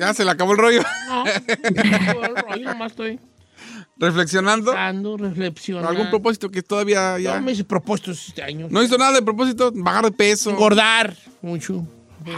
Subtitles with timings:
[0.00, 0.82] Ya se le acabó el rollo.
[1.08, 1.24] No,
[2.56, 3.18] yo nomás estoy
[3.98, 4.72] Reflexionando.
[4.72, 5.88] dando, reflexionando.
[5.90, 7.34] ¿Algún propósito que todavía ya...
[7.36, 8.66] No me hice propósitos este año.
[8.70, 10.48] No hizo nada de propósito, bajar de peso.
[10.50, 11.86] Engordar mucho.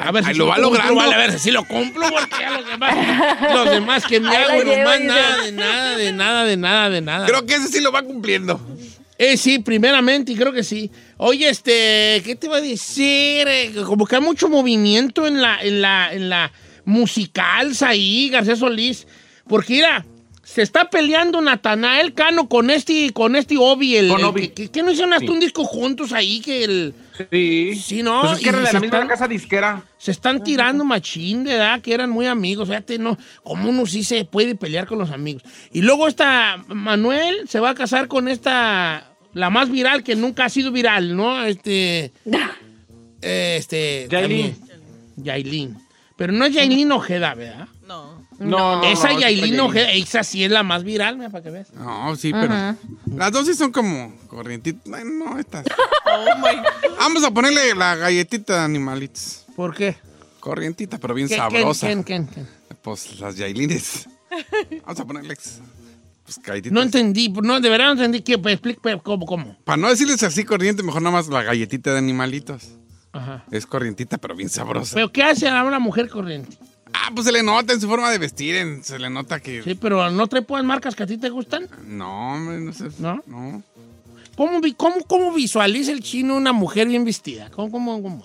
[0.00, 0.94] A ver Ay, si lo va cumplo, logrando.
[0.96, 2.96] vale, a ver si lo cumplo, porque ya los demás,
[3.54, 5.06] los demás que me hago, nomás dice.
[5.06, 7.26] nada, de nada, de nada, de nada, de nada.
[7.26, 8.60] Creo que ese sí lo va cumpliendo.
[9.18, 10.90] Eh, sí, primeramente, y creo que sí.
[11.16, 13.46] Oye, este, ¿qué te iba a decir?
[13.48, 16.52] Eh, como que hay mucho movimiento en la, en la, en la
[16.84, 19.06] musical ahí, García Solís.
[19.48, 20.04] Porque mira,
[20.42, 24.48] se está peleando Natanael Cano con este, con este Obi, el, Con el Obi.
[24.48, 25.32] que, que- que no hicieron hasta Sí.
[25.32, 26.94] un disco juntos ahí que el.
[27.30, 27.74] Sí.
[27.76, 28.22] Sí, ¿no?
[28.22, 29.84] Pues es que eran de se la misma están- casa disquera.
[29.98, 32.68] Se están tirando machín de edad, que eran muy amigos.
[32.68, 35.42] Fíjate, no, como uno sí se puede pelear con los amigos.
[35.72, 40.46] Y luego esta Manuel se va a casar con esta, la más viral que nunca
[40.46, 41.44] ha sido viral, ¿no?
[41.44, 42.12] Este.
[43.20, 44.08] Este.
[44.10, 44.56] Yailin.
[45.16, 45.76] Yailin.
[46.22, 47.66] Pero no es Yailin Ojeda, ¿verdad?
[47.88, 48.84] No, no.
[48.84, 51.72] esa no, Yailin no, Ojeda, esa sí es la más viral, mira, para que veas.
[51.72, 52.76] No, sí, pero...
[53.16, 55.04] Las dos sí son como corrientitas.
[55.04, 55.64] No, estas.
[56.96, 59.46] Vamos a ponerle la galletita de animalitos.
[59.56, 59.96] ¿Por qué?
[60.38, 61.88] Corrientita, pero bien ¿Qué- sabrosa.
[61.88, 62.48] quién- quién- quién?
[62.82, 64.08] Pues las yailines.
[64.86, 65.34] Vamos a ponerle...
[65.34, 66.72] Pues galletitas.
[66.72, 68.20] No entendí, no, de verdad no entendí.
[68.22, 68.38] ¿Qué?
[68.38, 69.26] Pues, explica, ¿Cómo?
[69.26, 69.56] ¿Cómo?
[69.64, 72.68] Para no decirles así corriente, mejor nada más la galletita de animalitos.
[73.12, 73.44] Ajá.
[73.50, 74.94] Es corrientita, pero bien sabrosa.
[74.94, 76.56] ¿Pero qué hace a una mujer corriente?
[76.94, 79.62] Ah, pues se le nota en su forma de vestir, en- se le nota que...
[79.62, 81.68] Sí, pero ¿no trae pues marcas que a ti te gustan?
[81.86, 82.88] No, hombre, no sé.
[82.98, 83.22] ¿No?
[83.26, 83.62] No.
[84.36, 87.50] ¿Cómo, vi- cómo, cómo visualiza el chino una mujer bien vestida?
[87.50, 88.24] ¿Cómo, cómo, cómo?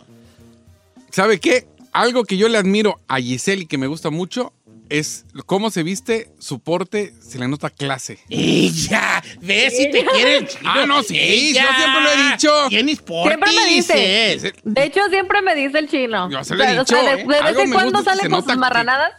[1.11, 1.67] ¿Sabe qué?
[1.93, 4.53] Algo que yo le admiro a Giselle y que me gusta mucho
[4.89, 8.19] es cómo se viste, su porte, se le nota clase.
[8.29, 9.21] ¡Ella!
[9.41, 10.69] ¿Ves si te quiere el chino?
[10.73, 11.63] Ah, no, sí, Ella.
[11.63, 12.65] yo siempre lo he dicho.
[12.69, 14.53] Tienes porte, Siempre me dice.
[14.63, 16.29] De hecho, siempre me dice el chino.
[16.29, 17.25] Yo se lo he O sea, dicho, de, ¿eh?
[17.27, 19.11] de vez en cuando gusta, sale con sus marranadas.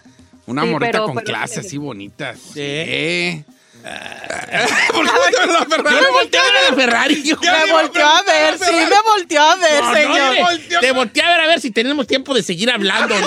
[0.47, 2.35] Una Sí, morita pero- con pero- clase, así bonita.
[2.35, 2.41] Sí.
[2.55, 3.45] Sí.
[4.93, 6.03] ¿Por qué volteó a ver la Yo Ferrari?
[6.03, 7.23] me volteé a ver a la Ferrari.
[7.23, 10.35] Yo, Me volteó a ver, sí, me volteó a ver, No, no, señor.
[10.35, 10.81] te- volteó.
[10.81, 13.15] Te volteé a ver a ver si tenemos tiempo de seguir hablando.
[13.19, 13.27] No,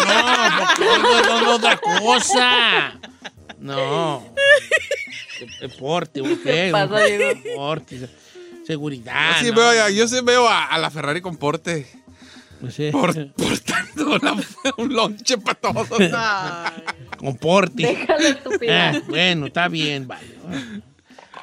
[0.67, 2.99] porque no, no, no, otra cosa.
[3.59, 4.33] No.
[5.59, 6.77] Deporte, Diego?
[6.97, 8.09] Deporte.
[8.65, 9.35] Seguridad.
[9.35, 9.55] Yo sí ¿no?
[9.57, 11.87] veo, a- yo sí veo a, a la Ferrari con porte.
[12.61, 12.89] Pues sí.
[12.91, 14.35] Por, portando la-
[14.77, 15.87] un lonche para todos.
[17.17, 17.83] Con porte.
[17.87, 18.89] Déjalo estúpida.
[18.91, 20.27] Ah, bueno, está bien, vale.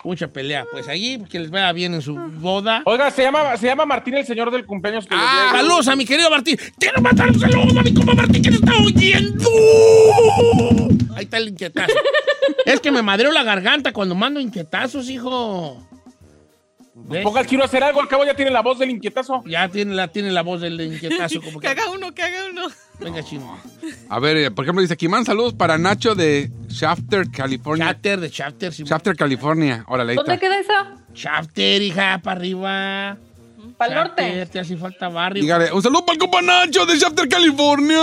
[0.05, 0.65] Mucha pelea.
[0.71, 2.83] Pues allí, que les vaya bien en su boda.
[2.87, 6.07] Oiga, se llama, se llama Martín el señor del cumpleaños que Ah, saludos a mi
[6.07, 6.57] querido Martín.
[6.79, 9.51] Quiero mandar un saludo a mi compa Martín que nos está oyendo.
[11.17, 11.93] Ahí está el inquietazo.
[12.65, 15.85] es que me madreo la garganta cuando mando inquietazos, hijo.
[17.09, 17.23] ¿Ves?
[17.25, 19.43] Ponga al chino a hacer algo, al cabo ya tiene la voz del inquietazo.
[19.47, 21.41] Ya tiene la, tiene la voz del inquietazo.
[21.41, 22.69] Como Que que, haga uno, que haga uno.
[23.01, 23.59] venga, chino.
[24.09, 27.87] A ver, eh, por ejemplo, dice aquí, man, saludos para Nacho de Shafter, California.
[27.87, 28.73] Chapter de chapter.
[28.73, 28.85] sí.
[28.85, 29.85] Shafter, California.
[29.89, 30.47] Órale, ahí ¿Dónde está.
[30.47, 30.73] queda eso?
[31.15, 33.17] Chapter, hija, para arriba.
[33.79, 34.47] ¿Para el norte?
[34.47, 35.41] Te hace falta barrio.
[35.41, 37.97] Dígale, un saludo para el compa Nacho de Shafter, California.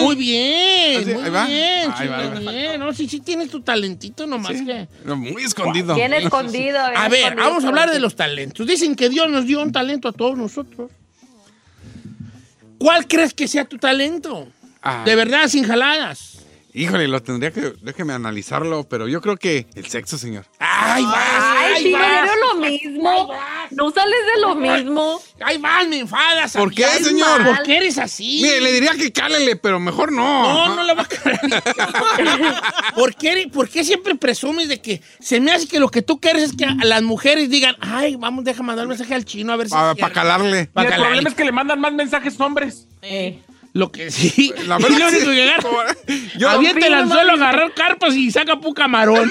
[0.00, 1.14] Muy bien, ¿Ah, sí?
[1.14, 1.46] muy Ahí va.
[1.46, 2.52] bien, Ahí va, ahí chino, va.
[2.52, 2.80] bien.
[2.80, 4.86] No, sí, sí tienes tu talentito nomás Sí, que...
[5.02, 5.94] pero Muy escondido.
[5.96, 6.78] Bien escondido.
[6.86, 8.64] bien A ver, escondido, vamos a hablar de los talentos.
[8.64, 10.90] Dicen que Dios nos dio un talento a todos nosotros.
[12.78, 14.48] ¿Cuál crees que sea tu talento?
[15.04, 16.31] De verdad, sin jaladas.
[16.74, 20.46] Híjole, lo tendría que, déjeme analizarlo, pero yo creo que el sexo, señor.
[20.58, 21.14] ¡Ay, vas!
[21.18, 22.22] Ay, ¡Ay, sí, me vas!
[22.22, 23.34] dieron lo mismo.
[23.72, 25.20] No sales de lo mismo.
[25.44, 25.86] ¡Ay, vas!
[25.86, 26.52] Me enfadas.
[26.54, 27.44] ¿Por qué, señor?
[27.44, 28.40] ¿Por qué eres así?
[28.42, 30.66] Mire, le diría que cálele, pero mejor no.
[30.68, 31.40] No, no le va a caer.
[32.94, 36.20] ¿Por qué, ¿Por qué siempre presumes de que se me hace que lo que tú
[36.20, 39.52] quieres es que a las mujeres digan, ay, vamos, deja mandar un mensaje al chino
[39.52, 39.72] a ver si.
[39.74, 40.14] Para es cierto"?
[40.14, 40.60] calarle.
[40.62, 41.04] Y Pa' el calarle.
[41.06, 42.86] problema es que le mandan más mensajes hombres.
[43.74, 44.52] Lo que sí.
[44.66, 45.60] La Y verdad, lo único que llegar.
[46.38, 49.30] Yo- Avienta el anzuelo agarrar carpas y saca pu camarón.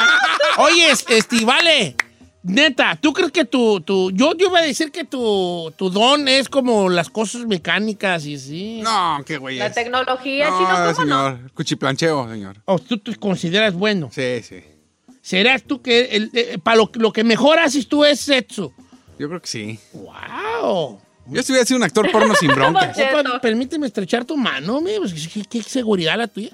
[0.58, 1.96] Oye, es- este, vale.
[2.42, 6.28] Neta, ¿tú crees que tu, tu yo, yo iba a decir que tu, tu don
[6.28, 8.80] es como las cosas mecánicas y así?
[8.84, 9.74] No, qué güey La es.
[9.74, 10.94] tecnología, No, chino, ¿cómo no?
[10.94, 11.52] señor.
[11.54, 12.56] Cuchiplancheo, señor.
[12.64, 14.10] ¿O tú te consideras bueno?
[14.12, 14.62] Sí, sí.
[15.22, 18.72] ¿Serás tú que para lo, lo que mejor haces tú es sexo?
[19.18, 19.80] Yo creo que sí.
[19.92, 21.00] ¡Wow!
[21.28, 22.96] Yo si hubiera sido un actor porno sin broncas.
[22.96, 23.20] Cheto.
[23.20, 26.50] Opa, Permíteme estrechar tu mano, mi, pues, ¿qué, qué seguridad la tuya.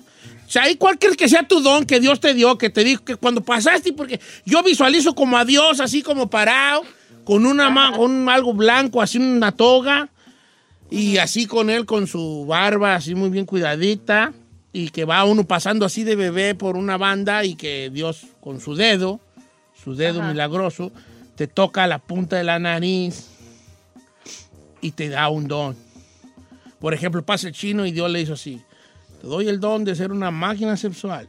[0.46, 2.84] O sea, ¿y cuál crees que sea tu don que Dios te dio, que te
[2.84, 6.82] dijo que cuando pasaste, porque yo visualizo como a Dios así como parado,
[7.24, 10.10] con una con algo blanco, así una toga,
[10.90, 14.32] y así con él con su barba así muy bien cuidadita,
[14.74, 18.60] y que va uno pasando así de bebé por una banda y que Dios con
[18.60, 19.20] su dedo,
[19.82, 20.92] su dedo milagroso,
[21.34, 23.31] te toca la punta de la nariz
[24.82, 25.74] y te da un don.
[26.78, 28.60] Por ejemplo, pasa el chino y Dios le hizo así.
[29.20, 31.28] Te doy el don de ser una máquina sexual.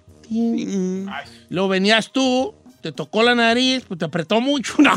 [1.50, 4.74] Luego venías tú, te tocó la nariz, pues te apretó mucho.
[4.80, 4.96] No.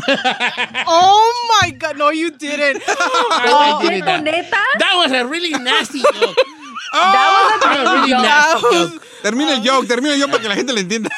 [0.87, 1.31] Oh
[1.61, 2.81] my God, no, you didn't.
[2.87, 4.23] I did ¿Cheto, that.
[4.23, 4.57] neta?
[4.79, 6.35] That was a really nasty joke.
[6.91, 8.21] That was a That was a really joke.
[8.23, 9.03] nasty That joke.
[9.21, 11.09] Termina el joke, termina el joke para que la gente lo entienda.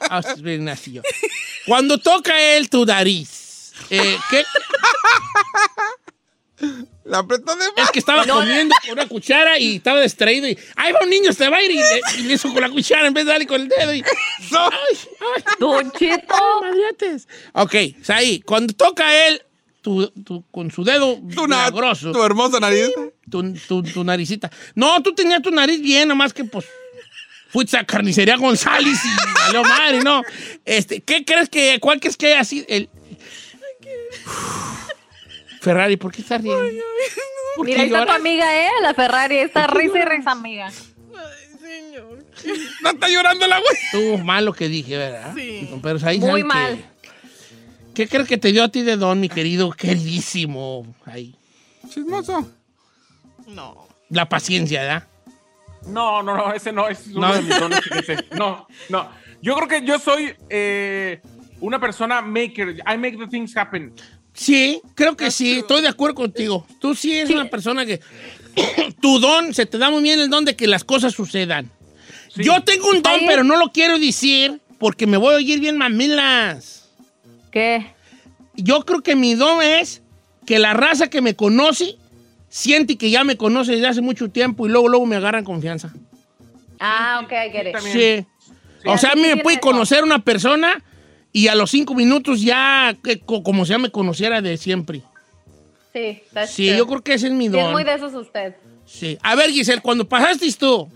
[0.00, 1.06] That was a really nasty joke.
[1.66, 4.44] Cuando toca él tu nariz, eh, ¿qué?
[7.04, 10.92] La apretó de Es que estaba comiendo con una cuchara y estaba distraído y ¡ay,
[10.92, 11.70] va un niño, se va a ir!
[11.70, 13.94] Y le, y le hizo con la cuchara en vez de darle con el dedo
[13.94, 14.02] y...
[14.02, 14.98] ¡Ay,
[15.36, 15.42] ay!
[15.58, 16.34] Don Cheto.
[16.60, 17.28] madriates!
[17.52, 17.74] Ok,
[18.08, 19.40] ahí, cuando toca él,
[19.80, 22.90] tu, tu- con su dedo tu, milagroso, tu hermosa nariz.
[23.30, 24.50] tu, tu- tu naricita.
[24.74, 26.66] No, tú tenías tu nariz bien, nomás que pues
[27.50, 30.22] fuiste a carnicería González y valió madre, ¿no?
[30.64, 32.90] Este, ¿qué crees que, cuál crees que haya sido el...
[35.60, 36.62] Ferrari, ¿por qué estás riendo?
[37.56, 38.70] ¿Por Mira, ahí está tu amiga, ¿eh?
[38.82, 39.38] La Ferrari.
[39.38, 40.70] Está risa y risa, amiga.
[40.70, 42.24] Señor.
[42.82, 43.70] No está llorando la güey.
[43.82, 45.34] Estuvo mal lo que dije, ¿verdad?
[45.34, 45.68] Sí.
[45.82, 46.84] Pero ahí Muy que- mal.
[47.94, 50.94] ¿Qué crees que te dio a ti de don, mi querido, queridísimo?
[51.04, 51.34] Ahí.
[51.88, 52.48] Chismoso.
[53.48, 53.88] No.
[54.10, 55.04] La paciencia, ¿verdad?
[55.86, 57.34] No, no, no, ese no es uno No.
[57.34, 57.80] de mis dones.
[58.36, 59.10] No, no.
[59.42, 61.20] Yo creo que yo soy eh,
[61.60, 62.76] una persona maker.
[62.86, 63.92] I make the things happen.
[64.38, 66.64] Sí, creo que sí, estoy de acuerdo contigo.
[66.80, 68.00] Tú sí eres una persona que
[69.02, 71.68] tu don, se te da muy bien el don de que las cosas sucedan.
[72.36, 75.76] Yo tengo un don, pero no lo quiero decir porque me voy a oír bien
[75.76, 76.88] mamilas.
[77.50, 77.92] ¿Qué?
[78.54, 80.02] Yo creo que mi don es
[80.46, 81.96] que la raza que me conoce
[82.48, 85.92] siente que ya me conoce desde hace mucho tiempo y luego, luego me agarran confianza.
[86.78, 87.72] Ah, ok, I get it.
[87.72, 87.92] también.
[87.92, 88.26] Sí.
[88.86, 90.80] O sea, a mí me puede conocer una persona
[91.32, 95.02] y a los cinco minutos ya, que, co- como si ya me conociera de siempre.
[95.92, 96.76] Sí, Sí, true.
[96.78, 97.60] yo creo que ese es mi don.
[97.60, 98.54] es muy de esos usted.
[98.86, 99.18] Sí.
[99.22, 100.88] A ver, Giselle, cuando pasaste tú,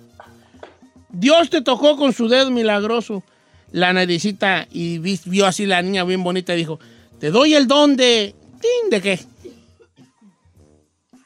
[1.11, 3.22] Dios te tocó con su dedo milagroso
[3.70, 6.79] la naricita y vi- vio así la niña bien bonita y dijo,
[7.19, 8.34] te doy el don de...
[8.60, 8.91] ¿Tin?
[8.91, 9.19] ¿De qué?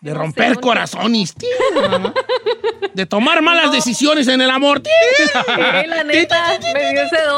[0.01, 1.35] De romper corazones.
[1.75, 2.15] mamá.
[2.95, 4.81] De tomar malas decisiones en el amor.
[4.81, 4.93] tin.
[5.17, 7.36] Sí, la neta, me dio ese don.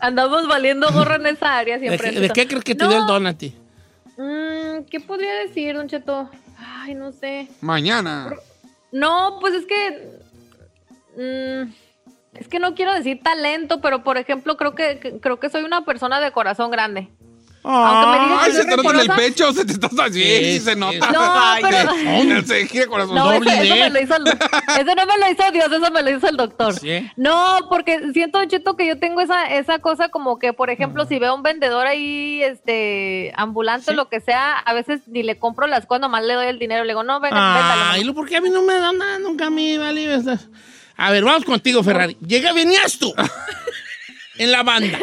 [0.00, 2.10] Andamos valiendo gorra en esa área ¿De, siempre.
[2.10, 2.90] qué- de qué crees que te No.
[2.90, 3.54] dio el don a ti?
[4.16, 6.28] Mm, ¿Qué podría decir, Don Cheto?
[6.58, 7.48] Ay, no sé.
[7.60, 8.32] Mañana.
[8.92, 10.18] No, pues es que.
[11.16, 11.72] mm,
[12.38, 15.84] es que no quiero decir talento, pero por ejemplo, creo que- creo que soy una
[15.84, 17.08] persona de corazón grande.
[17.62, 20.22] Aunque me digan Ay, que se te nota en el pecho, se te está así,
[20.22, 21.10] sí, se nota.
[21.12, 23.14] No, Ay, pero- de- Se gira corazón.
[23.18, 26.02] No, doble eso me lo hizo el, eso no me lo hizo Dios, eso me
[26.02, 26.74] lo hizo el doctor.
[26.78, 27.10] Sí.
[27.16, 31.18] No, porque siento, Cheto, que yo tengo esa, esa cosa como que, por ejemplo, si
[31.18, 35.38] veo a un vendedor ahí, este, ambulante o lo que sea, a veces ni le
[35.38, 38.06] compro las cosas, nomás le doy el dinero, le digo, no, venga, Ay, véndalo.
[38.06, 40.08] lo porque a mí no me da nada, nunca a mí, vale.
[40.96, 42.16] A ver, vamos contigo, Ferrari.
[42.26, 43.12] Llega, venías tú
[44.38, 44.98] en la banda.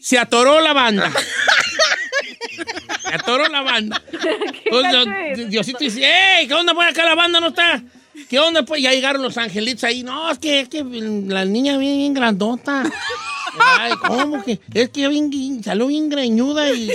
[0.00, 1.12] Se atoró la banda.
[3.02, 4.02] Se atoró la banda.
[4.64, 6.46] Entonces, Diosito dice, ¡Ey!
[6.46, 6.74] ¿Qué onda?
[6.74, 7.82] Pues acá la banda no está.
[8.28, 8.64] ¿Qué onda?
[8.64, 10.02] Pues ya llegaron los angelitos ahí.
[10.02, 12.84] No, es que, es que la niña bien, bien grandota.
[13.58, 14.60] Ay, ¿cómo que?
[14.74, 16.90] Es que bien, salió bien greñuda y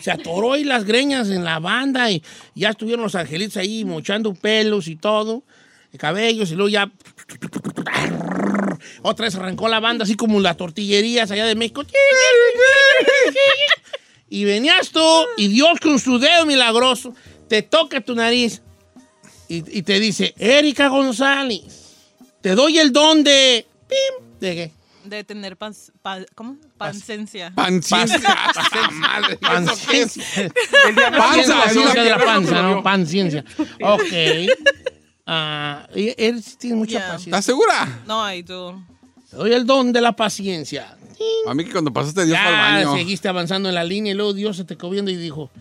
[0.00, 2.22] se atoró ahí las greñas en la banda y
[2.54, 5.42] ya estuvieron los angelitos ahí mochando pelos y todo,
[5.92, 6.90] y cabellos y luego ya...
[9.02, 11.82] Otra vez arrancó la banda así como las tortillerías allá de México.
[14.28, 15.00] Y venías tú
[15.36, 17.14] y Dios con su dedo milagroso
[17.48, 18.62] te toca tu nariz
[19.48, 21.62] y, y te dice, Erika González,
[22.40, 23.66] te doy el don de...
[23.88, 24.72] pim, ¿De qué?
[25.04, 26.56] De tener pans- pa- ¿cómo?
[26.78, 27.52] Pancencia.
[27.54, 28.16] Panciencia.
[28.18, 28.26] Día
[31.10, 32.68] de Panza, la la Ernesto panza, ¿no?
[32.74, 32.82] dio.
[32.82, 33.44] Paciencia.
[33.82, 34.12] Ok.
[35.26, 37.30] Ah, y él sí tiene mucha paciencia.
[37.30, 38.02] ¿Estás segura?
[38.06, 38.82] No, I do.
[39.32, 40.96] Doy el don de la paciencia.
[41.46, 42.96] A mí que cuando pasaste Dios al Ya baño.
[42.96, 45.50] seguiste avanzando en la línea y luego Dios se te quedó viendo y dijo...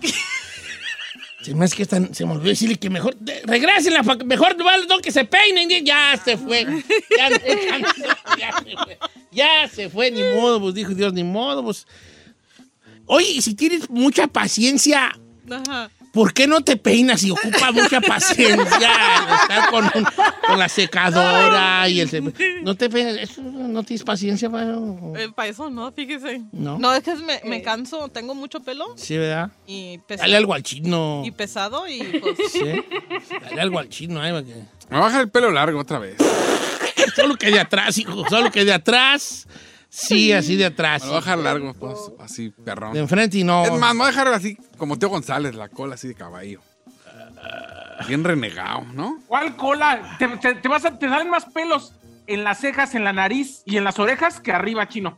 [1.44, 3.94] Se me que están, se me olvidó decirle que mejor, de- regresen,
[4.26, 5.70] mejor va el don que se peinen.
[5.70, 6.64] y Ya se fue.
[7.18, 7.88] Ya, ya no-
[8.38, 8.98] ya se fue.
[9.30, 11.86] Ya se fue, ni modo, pues dijo Dios, ni modo, pues.
[13.08, 15.12] Oye, si tienes mucha paciencia,
[15.52, 15.92] Ajá.
[16.14, 18.90] ¿Por qué no te peinas y ocupa mucha paciencia
[19.42, 20.08] estar con, un-
[20.48, 22.34] con la secadora y el...
[22.64, 24.74] No te peinas, eso, no tienes paciencia para...
[25.18, 26.42] Eh, para eso no, fíjese.
[26.52, 26.78] No.
[26.78, 29.52] No, es que me, me canso, tengo mucho pelo Sí, ¿verdad?
[29.68, 31.24] y, pesa- Dale algo al chino.
[31.26, 32.38] y pesado y pues...
[32.52, 32.62] Sí.
[33.42, 36.16] Dale algo al chino, ahí, para que- Me baja el pelo largo otra vez.
[37.16, 38.24] Solo que de atrás, hijo.
[38.30, 39.48] Solo que de atrás.
[39.96, 41.02] Sí, así de atrás.
[41.04, 42.94] Me lo voy a dejar largo, pues, así, perrón.
[42.94, 43.64] De enfrente y no.
[43.64, 46.62] Es más, me voy a dejar así como Teo González, la cola así de caballo.
[48.08, 49.20] Bien renegado, ¿no?
[49.28, 50.16] ¿Cuál cola?
[50.18, 51.94] Te, te- te vas a, te salen más pelos
[52.26, 55.18] en las cejas, en la nariz y en las orejas que arriba, chino.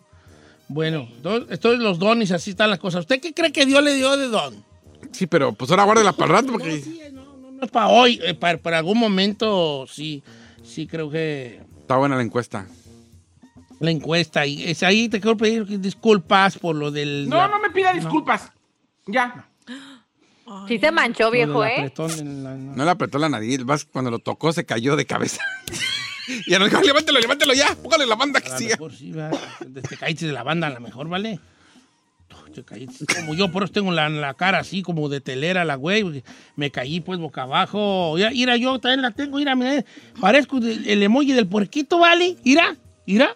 [0.67, 3.01] Bueno, do- estos los dones, así están las cosas.
[3.01, 4.63] ¿Usted qué cree que Dios le dio de don?
[5.11, 6.83] Sí, pero pues ahora guárdela para el rato porque...
[7.13, 10.21] No es para hoy, eh, para, para algún momento sí,
[10.63, 12.67] sí creo que Está buena la encuesta.
[13.79, 14.45] La encuesta.
[14.45, 17.27] Y es ahí te quiero pedir disculpas por lo del.
[17.29, 18.51] No, la- no me pida disculpas.
[19.07, 19.49] Ya.
[20.67, 21.91] Sí se manchó, lo viejo, ¿eh?
[21.97, 22.75] la- no.
[22.75, 25.41] No le apretó la nariz, vas cuando lo tocó se cayó de cabeza.
[26.45, 28.75] y ya no dijo, levántelo, levántelo ya, póngale la banda que A lo siga.
[28.75, 29.31] mejor sí, va.
[29.89, 31.39] Te caíste de la banda, a lo mejor, ¿vale?
[32.53, 33.05] Te caíste.
[33.13, 36.23] Como yo, por eso tengo la, la cara así, como de telera, la güey.
[36.55, 38.13] Me caí, pues, boca abajo.
[38.15, 39.83] Mira, mira, yo también la tengo, mira, mira.
[40.21, 42.37] Parezco el emoji del puerquito, ¿vale?
[42.45, 43.35] Mira, mira.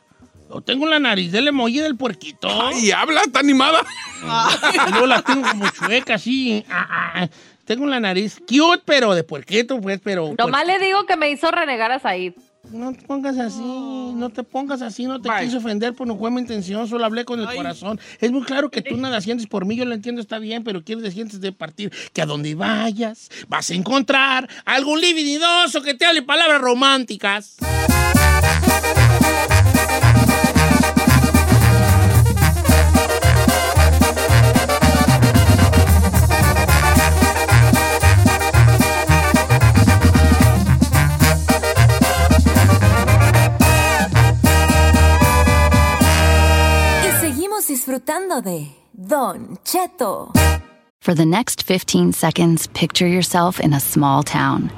[0.50, 2.50] Yo tengo la nariz del emoji del puerquito.
[2.82, 3.86] Y habla, está animada.
[4.74, 6.66] Y luego la tengo como chueca, así.
[6.70, 7.30] Ah, ah, ah.
[7.64, 10.34] Tengo la nariz cute, pero de puerquito, pues, pero...
[10.38, 12.34] Nomás le digo que me hizo renegar a Said.
[12.72, 15.46] No te pongas así, no te pongas así, no te Bye.
[15.46, 17.58] quise ofender, pues no fue mi intención, solo hablé con el Ay.
[17.58, 18.00] corazón.
[18.20, 20.84] Es muy claro que tú nada sientes por mí, yo lo entiendo, está bien, pero
[20.84, 25.94] quieres decir antes de partir que a donde vayas vas a encontrar algún libididoso que
[25.94, 27.58] te hable palabras románticas.
[47.90, 50.32] Disfrutando de Don Cheto.
[51.02, 54.72] For the next 15 seconds, picture yourself in a small town.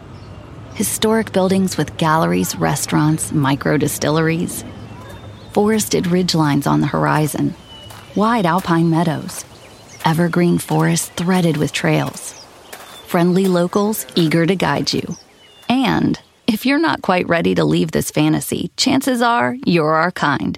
[0.76, 4.64] Historic buildings with galleries, restaurants, micro distilleries.
[5.52, 7.54] Forested ridgelines on the horizon.
[8.16, 9.44] Wide alpine meadows.
[10.06, 12.34] Evergreen forests threaded with trails.
[13.08, 15.18] Friendly locals eager to guide you.
[15.68, 20.58] And if you're not quite ready to leave this fantasy, chances are you're our kind.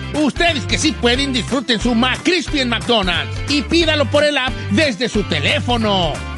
[0.13, 5.09] Ustedes que sí pueden, disfruten su McCrispy en McDonald's y pídalo por el app desde
[5.09, 6.30] su teléfono.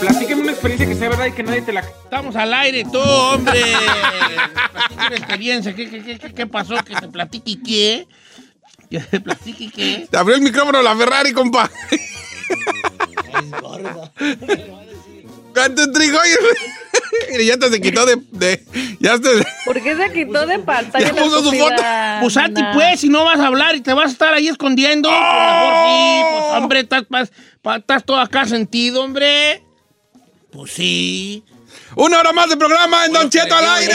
[0.00, 1.80] Platíqueme una experiencia que sea verdad y que nadie te la...
[1.80, 3.60] Estamos al aire, tú, hombre.
[4.72, 5.74] Platique una experiencia.
[5.74, 6.76] ¿Qué, qué, qué, qué pasó?
[6.84, 8.06] Que te platique qué.
[8.90, 10.06] Que te platique qué.
[10.10, 11.70] Te abrió el micrófono la Ferrari, compa.
[15.52, 16.18] ¿Cuánto trigo?
[17.30, 18.16] Mire, ya te se quitó de...
[18.32, 18.62] de-
[19.00, 19.28] ya te...
[19.64, 21.06] ¿Por qué se quitó de pantalla?
[21.06, 21.82] Ya puso su foto.
[22.20, 24.48] Pues a ti, pues, si no vas a hablar y te vas a estar ahí
[24.48, 25.08] escondiendo.
[25.08, 27.02] pues, mejor sí, pues, hombre, estás,
[27.76, 29.62] estás todo acá sentido, hombre.
[30.50, 31.42] Pues sí.
[31.96, 33.94] Una hora más de programa en Don Cheto al aire.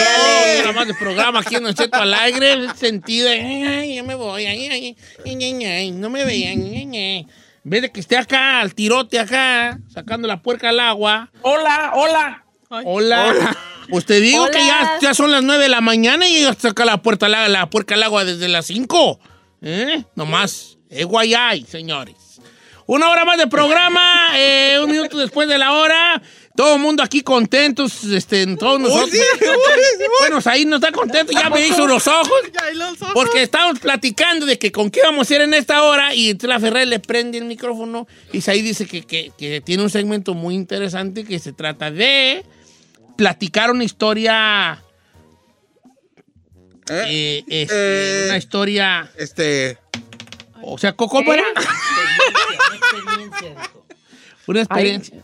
[0.59, 3.27] Nada más de programa aquí en Don Cheto al aire, sentido.
[3.29, 4.45] de, Ay, ay, ya me voy.
[4.45, 6.61] Ay, ay, ay, ay, ay, no me vean.
[6.61, 7.27] ay, ay, ay.
[7.67, 11.29] En vez de que esté acá, al tirote acá, sacando la puerca al agua.
[11.41, 12.45] Hola, hola.
[12.69, 13.57] Hola.
[13.89, 14.51] Pues te digo Hola.
[14.51, 17.49] que ya, ya son las 9 de la mañana y ya saca la, puerta, la,
[17.49, 19.19] la puerca al agua desde las 5.
[19.63, 20.01] ¿Eh?
[20.15, 20.77] Nomás.
[20.89, 22.39] Es guayay, señores.
[22.85, 26.21] Una hora más de programa, eh, un minuto después de la hora.
[26.57, 29.11] Todo el mundo aquí contentos, este, todos nosotros.
[29.11, 29.45] sí, uy, sí,
[30.03, 30.07] uy.
[30.19, 32.31] bueno, ahí no está contento, ya me hizo los ojos.
[32.51, 33.13] Ya, y los ojos.
[33.13, 36.49] Porque estábamos platicando de que con qué vamos a hacer en esta hora y entonces
[36.49, 40.33] la Ferrer le prende el micrófono y ahí dice que, que- que tiene un segmento
[40.33, 42.43] muy interesante que se trata de
[43.15, 44.83] platicar una historia...
[46.89, 48.25] eh, este, Eh.
[48.29, 49.11] una historia...
[49.15, 49.77] Este...
[50.63, 51.43] O sea, ¿cómo era?
[54.47, 55.23] Una experiencia.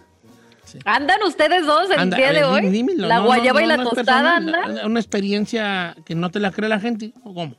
[0.85, 2.69] ¿Andan ustedes dos el Anda, día de ver, hoy?
[2.69, 3.07] dímelo.
[3.07, 4.85] la No, guayaba no, y la tostada andan.
[4.85, 7.13] Una experiencia que no te la cree la gente.
[7.23, 7.55] ¿O cómo?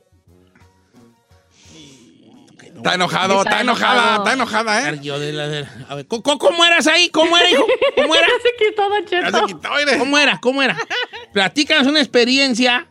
[2.75, 4.23] Está enojado, Está está enojada, enojado.
[4.23, 4.99] está enojada, ¿eh?
[5.01, 7.09] Yo de la- de- a ver, ¿cómo, cómo eras ahí?
[7.09, 7.65] ¿Cómo era, hijo?
[7.95, 8.27] ¿Cómo era?
[8.27, 9.39] Ya se quitó, Don Ya Cheto.
[9.47, 9.69] se quitó.
[9.99, 10.39] ¿Cómo era?
[10.41, 10.77] ¿Cómo era?
[11.33, 12.87] Platícanos una experiencia.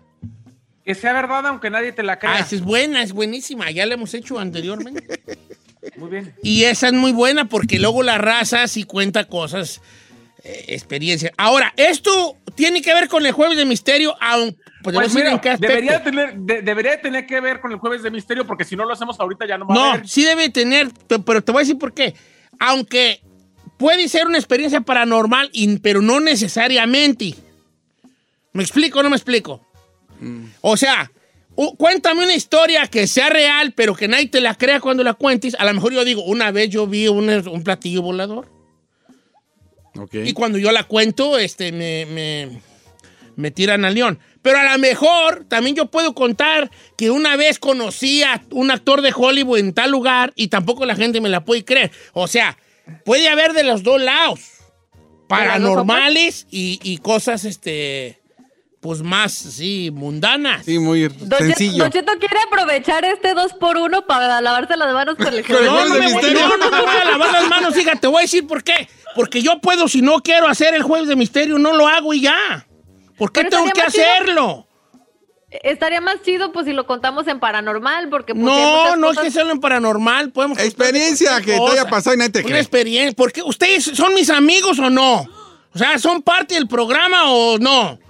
[0.84, 2.38] Que sea verdad aunque nadie te la Ah, crea.
[2.38, 3.70] esa es buena, es buenísima.
[3.70, 5.22] Ya la hemos hecho anteriormente.
[5.96, 6.34] Muy bien.
[6.42, 9.80] Y esa es muy buena porque luego la raza sí cuenta cosas,
[10.44, 11.32] eh, experiencias.
[11.36, 16.02] Ahora, esto tiene que ver con el jueves de misterio, aun, pues, Pues mira, debería
[16.04, 18.92] tener, de- debería tener que ver con el jueves de misterio porque si no lo
[18.92, 21.64] hacemos ahorita ya no va a No, sí debe tener, pe- pero te voy a
[21.64, 22.14] decir por qué.
[22.58, 23.20] Aunque
[23.78, 27.34] puede ser una experiencia paranormal, y- pero no necesariamente.
[28.52, 29.66] ¿Me explico o no me explico?
[30.60, 31.10] O sea,
[31.56, 35.14] u- cuéntame una historia que sea real, pero que nadie te la crea cuando la
[35.14, 35.56] cuentes.
[35.58, 38.48] A lo mejor yo digo, una vez yo vi un, un platillo volador.
[40.12, 42.60] Y cuando yo la cuento, este, me, me,
[43.36, 44.18] me tiran al león.
[44.42, 49.00] Pero a lo mejor también yo puedo contar que una vez conocí a un actor
[49.00, 51.90] de Hollywood en tal lugar y tampoco la gente me la puede creer.
[52.12, 52.58] O sea,
[53.04, 54.40] puede haber de los dos lados.
[55.28, 58.20] Paranormales y, y cosas, este,
[58.80, 60.64] pues más, sí, mundanas.
[60.66, 61.84] Sí, muy Don sencillo.
[61.84, 65.56] Don Cheto quiere aprovechar este dos por uno para lavarse las manos con el Con
[65.56, 66.48] el No, no, me voy, misterio.
[66.48, 68.86] no, no me voy a lavar las manos, fíjate, te voy a decir por qué.
[69.14, 72.22] Porque yo puedo, si no quiero hacer el jueves de misterio, no lo hago y
[72.22, 72.66] ya.
[73.16, 74.04] ¿Por qué Pero tengo que chido.
[74.04, 74.66] hacerlo?
[75.62, 79.24] Estaría más chido pues si lo contamos en paranormal porque pues, No, no es cosas-
[79.24, 82.60] que sea en paranormal, podemos Experiencia que te haya pasado y nadie te Una cree.
[82.60, 85.20] experiencia, porque ustedes son mis amigos o no?
[85.72, 88.00] O sea, ¿son parte del programa o no?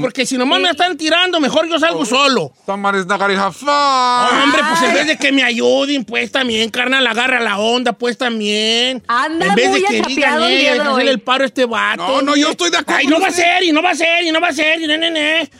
[0.00, 2.52] Porque si nomás me están tirando, mejor yo salgo solo.
[2.64, 3.68] Somebody's not gonna have fun.
[3.68, 8.16] Hombre, pues en vez de que me ayuden, pues también, carnal, agarra la onda, pues
[8.16, 9.02] también.
[9.06, 11.08] Anda en vez muy de que digan, eh, hoy.
[11.08, 12.06] el paro a este vato.
[12.06, 13.94] No, no, yo estoy de acuerdo Ay, no va a ser, y no va a
[13.94, 15.50] ser, y no va a ser, y ne, ne, ne.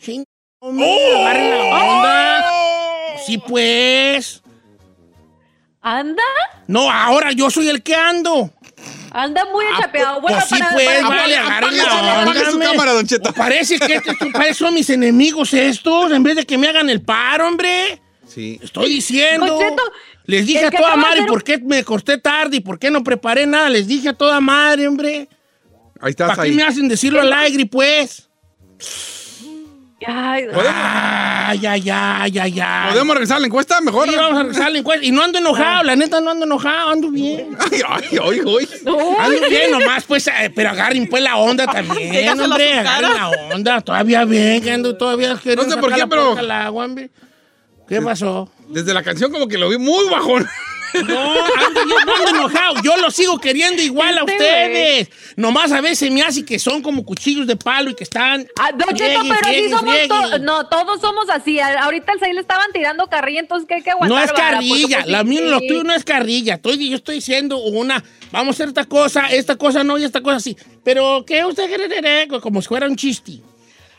[0.00, 0.24] Ching,
[0.60, 1.20] hombre, ¡Oh!
[1.22, 2.44] agarren la onda.
[3.26, 4.42] Sí, pues.
[5.80, 6.22] ¿Anda?
[6.66, 8.50] No, ahora yo soy el que ando.
[9.20, 10.20] Anda muy achapeado.
[10.20, 12.22] Bueno, pues sí, para- pues, para- vale, agarren la onda.
[12.22, 13.32] apague su cámara, Don Cheto.
[13.32, 17.02] Parece que estos parece son mis enemigos estos, en vez de que me hagan el
[17.02, 18.00] paro, hombre.
[18.26, 18.60] Sí.
[18.62, 19.46] Estoy diciendo.
[19.46, 19.82] Don Cheto,
[20.26, 23.02] les dije a toda madre hacer por qué me corté tarde y por qué no
[23.02, 23.68] preparé nada.
[23.68, 25.28] Les dije a toda madre, hombre.
[26.00, 26.54] Ahí estás ¿Para qué ahí.
[26.54, 28.28] me hacen decirlo al aire, pues?
[30.06, 32.90] Ay, Ay, ay, ay, ay, ay.
[32.92, 33.80] ¿Podemos regresar a la encuesta?
[33.80, 34.08] Mejor.
[34.08, 35.04] Sí, vamos a regresar a la encuesta.
[35.04, 37.56] Y no ando enojado, la neta no ando enojado, ando bien.
[37.58, 38.68] Ay, ay, ay, ay.
[39.18, 43.80] Ando bien nomás, pues, eh, pero agarren pues la onda también, hombre, agarren la onda.
[43.80, 46.88] Todavía bien, que ando todavía No sé por qué, la pero- al agua.
[47.88, 48.50] ¿Qué pasó?
[48.68, 50.46] Desde la canción como que lo vi muy bajón.
[50.94, 51.32] No,
[51.66, 52.74] ando, yo no ando enojado.
[52.82, 55.10] Yo lo sigo queriendo igual a Este ustedes.
[55.36, 58.46] Nomás a veces me hace que son como cuchillos de palo y que están.
[58.58, 60.40] Ah, Cheto, friegue, pero sí somos todos.
[60.40, 61.60] No, todos somos así.
[61.60, 64.18] Ahorita el 6 le estaban tirando carrilla, entonces que hay que aguantar.
[64.18, 66.54] No es carrilla, pues, la mía, lo tuyo no es carrilla.
[66.54, 70.22] Estoy, yo estoy diciendo una, vamos a hacer esta cosa, esta cosa no y esta
[70.22, 70.56] cosa sí.
[70.84, 72.28] Pero, ¿qué usted cree?
[72.40, 73.40] Como si fuera un chiste.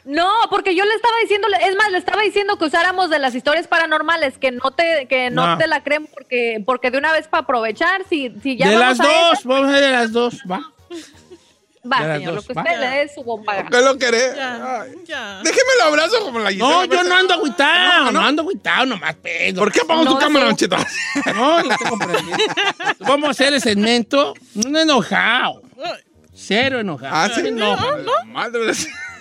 [0.05, 3.35] No, porque yo le estaba diciendo, es más, le estaba diciendo que usáramos de las
[3.35, 5.57] historias paranormales, que no te, que no, No.
[5.57, 8.97] te la creen porque, porque de una vez para aprovechar, si, si ya de vamos
[8.97, 10.62] las a dos, esa- vamos a ver de las dos, va.
[11.91, 12.62] va, de señor, dos, lo que va.
[12.63, 13.65] usted le dé su bomba.
[13.69, 14.35] ¿Qué lo querés?
[14.35, 14.91] Ya, Ay.
[15.05, 15.41] ya.
[15.43, 18.25] Déjeme el abrazo como la No, yo no ando agüitado, No, no, no.
[18.27, 19.59] ando agüitado, nomás pedo.
[19.59, 20.65] ¿Por qué apagó No, tu cámara, sí.
[20.67, 21.33] Don Cheto?
[21.35, 22.38] No, no tengo problema.
[22.99, 25.62] Vamos a hacer el segmento, no enojado,
[26.33, 27.13] cero enojado.
[27.15, 27.51] Ah, sí.
[27.51, 27.75] No,
[28.27, 28.71] Madre.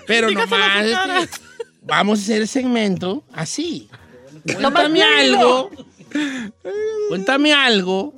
[0.09, 1.40] Pero nomás, este,
[1.83, 3.88] vamos a hacer el segmento así.
[4.44, 5.71] Cuéntame algo.
[7.09, 8.14] Cuéntame algo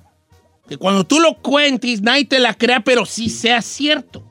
[0.68, 4.24] que cuando tú lo cuentes nadie te la crea, pero sí sea cierto.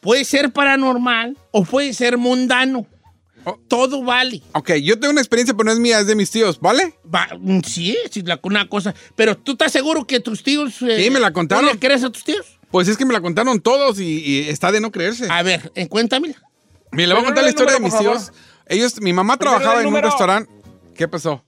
[0.00, 2.86] Puede ser paranormal o puede ser mundano.
[3.44, 3.58] Oh.
[3.68, 4.40] Todo vale.
[4.52, 6.94] Ok, yo tengo una experiencia, pero no es mía, es de mis tíos, ¿vale?
[7.12, 8.94] Va, mm, sí, sí, la- una cosa.
[9.16, 10.80] Pero tú estás seguro que tus tíos.
[10.82, 11.66] eh, Sí, me la contaron.
[11.66, 12.46] ¿tú le crees a tus tíos?
[12.70, 15.26] Pues es que me la contaron todos y, y está de no creerse.
[15.28, 16.34] A ver, eh, cuéntame.
[16.92, 18.32] Mira, le voy a contar la historia de mis tíos.
[18.66, 20.50] Ellos, mi mamá Primero trabajaba en un restaurante.
[20.94, 21.44] ¿Qué pasó?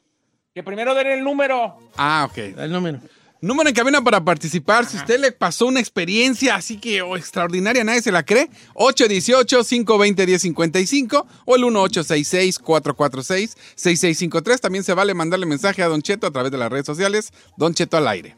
[0.55, 1.77] Que primero den el número.
[1.97, 2.39] Ah, ok.
[2.39, 3.01] El número.
[3.41, 4.87] Número en cabina para participar.
[4.87, 8.49] Si usted le pasó una experiencia así que oh, extraordinaria, nadie se la cree.
[8.75, 14.61] 818-520-1055 o el 1866-446-6653.
[14.61, 17.35] También se vale mandarle mensaje a Don Cheto a través de las redes sociales.
[17.59, 18.35] Don Cheto al aire.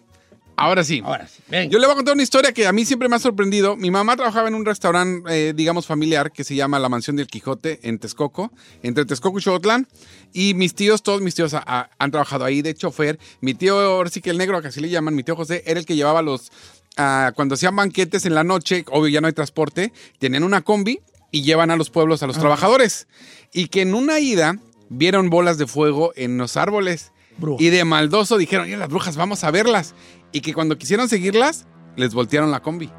[0.57, 1.03] Ahora sí.
[1.05, 1.43] Ahora sí.
[1.69, 3.77] Yo le voy a contar una historia que a mí siempre me ha sorprendido.
[3.77, 7.27] Mi mamá trabajaba en un restaurante, eh, digamos, familiar que se llama La Mansión del
[7.27, 8.51] Quijote en Texcoco,
[8.83, 9.87] entre Texcoco y Xotlán.
[10.33, 13.19] Y mis tíos, todos mis tíos a- a- han trabajado ahí de chofer.
[13.41, 15.79] Mi tío, ahora sí que el negro, que así le llaman, mi tío José, era
[15.79, 16.51] el que llevaba los.
[16.97, 21.01] ah, cuando hacían banquetes en la noche, obvio ya no hay transporte, tenían una combi
[21.31, 23.07] y llevan a los pueblos a los trabajadores.
[23.53, 24.57] Y que en una ida
[24.89, 27.13] vieron bolas de fuego en los árboles.
[27.39, 27.63] Bruja.
[27.63, 29.95] Y de maldoso dijeron, las brujas, vamos a verlas.
[30.37, 31.65] Y que cuando quisieron seguirlas,
[31.97, 32.91] les voltearon la combi.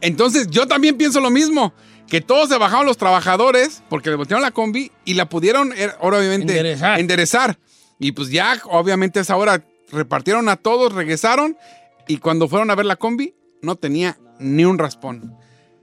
[0.00, 1.72] Entonces yo también pienso lo mismo.
[2.08, 5.94] Que todos se bajaron los trabajadores porque les voltearon la combi y la pudieron, er,
[6.00, 6.98] ahora obviamente, Enderezar.
[6.98, 7.58] enderezar.
[8.00, 11.56] Y pues ya, obviamente, a esa hora repartieron a todos, regresaron.
[12.08, 15.36] Y cuando fueron a ver la combi, no tenía ni un raspón.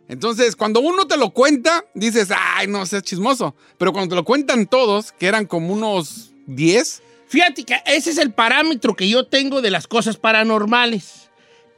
[0.10, 3.56] Entonces, cuando uno te lo cuenta, dices, ay, no seas chismoso.
[3.78, 8.18] Pero cuando te lo cuentan todos, que eran como unos 10, Fíjate que ese es
[8.18, 11.30] el parámetro que yo tengo de las cosas paranormales.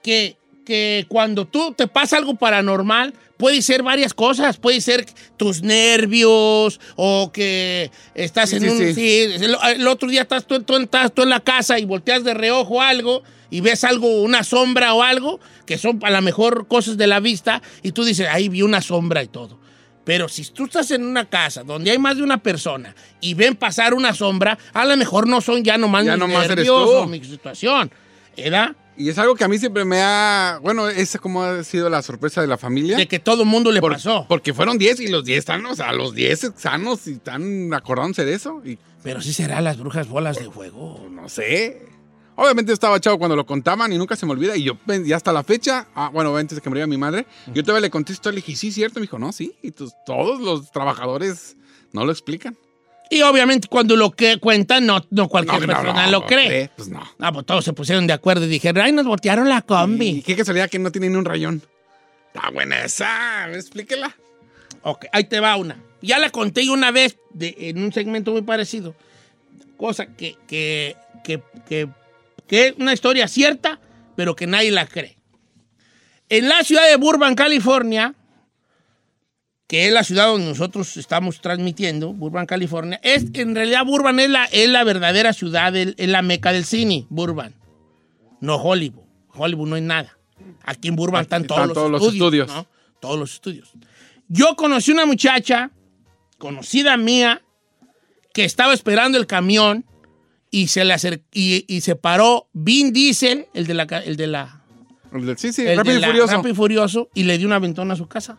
[0.04, 4.58] Que, que cuando tú te pasa algo paranormal, puede ser varias cosas.
[4.58, 5.06] Puede ser
[5.38, 8.78] tus nervios o que estás Sí, en sí, un...
[8.78, 8.94] sí.
[8.94, 12.24] sí, el, el otro día estás tú, tú- estás tú en la casa y volteas
[12.24, 16.68] de reojo algo y ves algo, una sombra o algo, que son a lo mejor
[16.68, 19.60] cosas de la vista, y tú dices, ahí vi una sombra y todo.
[20.10, 23.56] Pero si tú estás en una casa donde hay más de una persona y ven
[23.56, 27.06] pasar una sombra, a lo mejor no son ya nomás Ya mis nomás nervios o
[27.06, 27.92] mi situación.
[28.36, 28.76] ¿Verdad?
[28.98, 30.58] Y es algo que a mí siempre me ha.
[30.64, 32.98] Bueno, es como ha sido la sorpresa de la familia.
[32.98, 34.26] De que todo el mundo le Por- pasó.
[34.28, 38.26] Porque fueron 10 y los 10 están, o sea, los 10 sanos y están acordándose
[38.26, 38.64] de eso.
[38.66, 41.06] Y Pero sí será las brujas bolas de fuego.
[41.12, 41.84] no sé.
[42.42, 44.56] Obviamente estaba chavo cuando lo contaban y nunca se me olvida.
[44.56, 47.62] Y yo, y hasta la fecha, ah, bueno, antes de que muriera mi madre, yo
[47.64, 48.96] todavía le conté esto, le dije, sí, cierto.
[49.00, 49.54] Me dijo, no, sí.
[49.62, 51.58] Y tus- todos los trabajadores
[51.92, 52.56] no lo explican.
[53.12, 56.48] Y obviamente cuando lo que cuentan, no, no cualquier No, no, persona no, lo cree.
[56.48, 57.02] cree, Pues no.
[57.20, 60.22] Ah, pues todos se pusieron de acuerdo y dijeron, ay, nos voltearon la Y combi.
[60.22, 61.62] qué casualidad que no tiene ni un rayón.
[62.34, 64.16] Está buena esa, explíquela.
[64.84, 65.78] Ok, ahí te va una.
[66.02, 68.96] Ya la conté yo una vez de- en un segmento muy parecido.
[69.76, 71.90] Cosa que, que, que, que,
[72.50, 73.80] que es una historia cierta,
[74.18, 75.16] pero que nadie la cree.
[76.28, 78.14] En la ciudad de Burbank, California,
[79.68, 84.30] que es la ciudad donde nosotros estamos transmitiendo, Burbank, California, es en realidad Burbank es
[84.30, 87.54] la, es la verdadera ciudad, del- es la meca del cine, Burbank.
[88.42, 89.04] No Hollywood.
[89.34, 90.18] Hollywood no es nada.
[90.64, 92.48] Aquí en Burbank están, Están todos, los, estudios, estudios.
[92.48, 92.68] ¿no?
[93.00, 93.72] Todos los estudios.
[94.28, 95.72] Yo conocí una muchacha,
[96.38, 97.42] conocida mía,
[98.34, 99.86] que estaba esperando el camión
[100.52, 104.28] y se le acer- y, y se paró Vin Diesel, el de la, el de
[104.28, 104.62] la,
[105.14, 106.34] El del- Sí, sí, el rápido de y la furioso.
[106.34, 108.38] Rápido y Furioso, y le dio una ventona a su casa.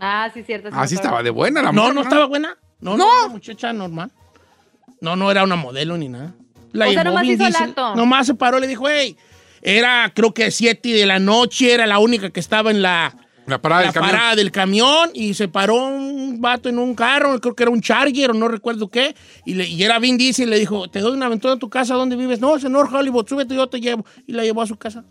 [0.00, 0.68] Ah, sí, cierto.
[0.68, 0.94] Ah, sí acuerdo.
[0.94, 2.56] estaba de buena la No, morra, no estaba buena.
[2.80, 3.24] No, no, No.
[3.24, 4.12] una muchacha normal.
[5.00, 6.34] No, no era una modelo ni nada.
[6.72, 7.68] La O sea, nomás Vin hizo Diesel.
[7.70, 7.94] acto.
[7.96, 9.16] Nomás se paró le dijo, hey,
[9.62, 13.16] era creo que 7 de la noche, era la única que estaba en la,
[13.48, 14.10] La parada la del camión.
[14.12, 17.80] parada del camión y se paró un vato en un carro, creo que era un
[17.80, 19.14] Charger o no recuerdo qué,
[19.46, 21.68] y, le- y era Vin Diesel y le dijo, te doy una aventura a tu
[21.70, 22.40] casa, ¿dónde vives?
[22.40, 24.04] No, es en North Hollywood, súbete, yo te llevo.
[24.26, 25.04] Y la llevó a su casa.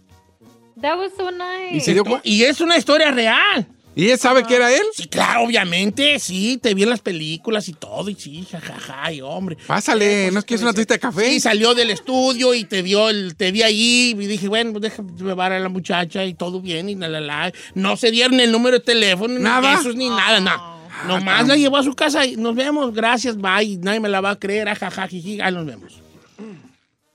[0.81, 1.75] That was so nice.
[1.75, 3.67] Y se dio cu- Y es una historia real.
[3.97, 4.83] ¿Y él sabe que era él?
[4.93, 9.21] Sí, claro, obviamente, sí, te vi en las películas y todo, y sí, jajaja, y
[9.21, 9.57] hombre.
[9.65, 11.29] Pásale, ¿no es que es una tacita de café?
[11.31, 14.83] Sí, salió del estudio y te vio, el, te vi ahí y dije, bueno, pues
[14.83, 17.51] déjame llevar a la muchacha y todo bien y la, la, la.
[17.73, 19.71] No se dieron el número de teléfono, Nada.
[19.71, 20.77] ni besos, ni nada, no.
[21.07, 24.29] Nomás la llevó a su casa y nos vemos, gracias, bye, nadie me la va
[24.31, 26.01] a creer, ajaja, jiji, ahí nos vemos.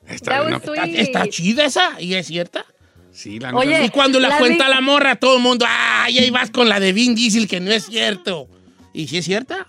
[0.05, 0.73] Está That bien, was ¿no?
[0.73, 0.99] Está, sweet.
[0.99, 2.65] está chida esa y es cierta.
[3.13, 3.85] Sí, la Oye, neta.
[3.85, 6.67] Y cuando la, la cuenta vi- la morra, todo el mundo, ay, ahí vas con
[6.67, 8.47] la de Vin Diesel, que no es cierto.
[8.93, 9.67] ¿Y si es cierta?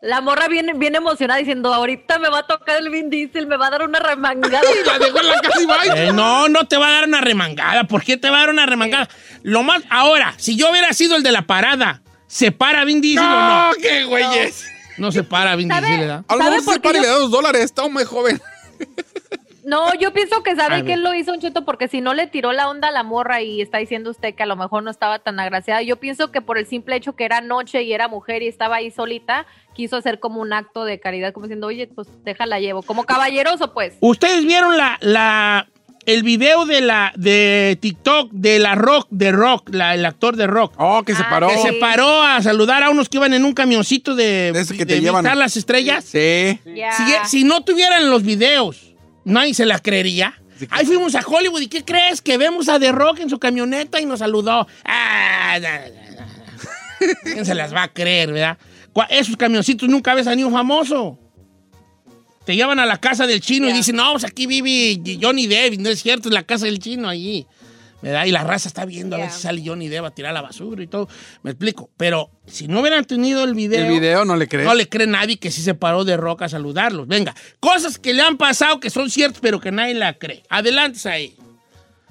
[0.00, 3.56] La morra viene bien emocionada diciendo, ahorita me va a tocar el Vin Diesel, me
[3.56, 4.62] va a dar una remangada.
[4.82, 6.08] Y la dejó en la casa y bye.
[6.08, 7.84] Eh, no, no te va a dar una remangada.
[7.84, 9.08] ¿Por qué te va a dar una remangada?
[9.42, 13.24] Lo más, ahora, si yo hubiera sido el de la parada, ¿se para Vin Diesel
[13.24, 13.74] o No, no?
[13.80, 14.66] qué güeyes.
[14.98, 15.86] No se para Vin ¿Sabe?
[15.86, 16.24] Diesel, ¿verdad?
[16.28, 17.62] A lo ¿Sabe mejor se para y le da dos dólares.
[17.64, 18.40] Está muy joven.
[19.64, 20.84] No, yo pienso que sabe ver.
[20.84, 23.02] que él lo hizo, un cheto, porque si no le tiró la onda a la
[23.02, 26.32] morra y está diciendo usted que a lo mejor no estaba tan agraciada, yo pienso
[26.32, 29.46] que por el simple hecho que era noche y era mujer y estaba ahí solita,
[29.74, 33.72] quiso hacer como un acto de caridad, como diciendo, oye, pues déjala llevo, como caballeroso,
[33.72, 33.94] pues.
[34.00, 35.68] ¿Ustedes vieron la, la,
[36.06, 40.48] el video de la de TikTok de la Rock, de Rock, la- el actor de
[40.48, 40.74] Rock?
[40.78, 41.48] Oh, que se Ah, paró.
[41.48, 44.76] Que se paró a saludar a unos que iban en un camioncito de, De esos
[44.76, 45.22] que te de llevan.
[45.22, 46.04] visitar las estrellas.
[46.04, 46.58] Sí.
[47.26, 48.91] Si no tuvieran los videos,
[49.24, 50.40] nadie se la creería.
[50.58, 52.20] Sí, Ahí fuimos a Hollywood y ¿qué crees?
[52.20, 54.66] Que vemos a The Rock en su camioneta y nos saludó.
[54.84, 56.26] Ah, na, na, na, na.
[57.22, 58.58] ¿Quién se las va a creer, verdad?
[59.08, 61.18] Esos camioncitos nunca ves a ni un famoso.
[62.44, 65.78] Te llevan a la casa del chino y dicen, no, pues aquí vive Johnny Depp.
[65.78, 67.46] No es cierto, es la casa del chino allí.
[68.02, 68.24] ¿Verdad?
[68.26, 70.82] Y la raza está viendo a ver si sale Johnny Depp a tirar la basura
[70.82, 71.08] y todo.
[71.42, 71.88] Me explico.
[71.96, 73.84] Pero si no hubieran tenido el video...
[73.86, 74.66] El video no le crees.
[74.66, 77.06] No le cree nadie que sí se paró de roca a saludarlos.
[77.08, 80.42] Venga, cosas que le han pasado que son ciertas, pero que nadie la cree.
[80.50, 81.36] Adelante ahí.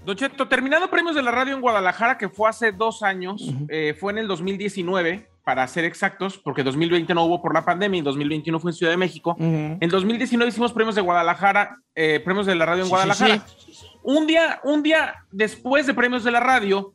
[0.05, 3.95] Don Cheto, terminando premios de la radio en Guadalajara, que fue hace dos años, eh,
[3.99, 8.01] fue en el 2019, para ser exactos, porque 2020 no hubo por la pandemia y
[8.01, 9.35] 2021 fue en Ciudad de México.
[9.39, 13.45] En 2019 hicimos premios de Guadalajara, eh, premios de la radio en Sí, Guadalajara.
[13.47, 13.60] sí,
[14.03, 16.93] Un día, un día después de premios de la radio,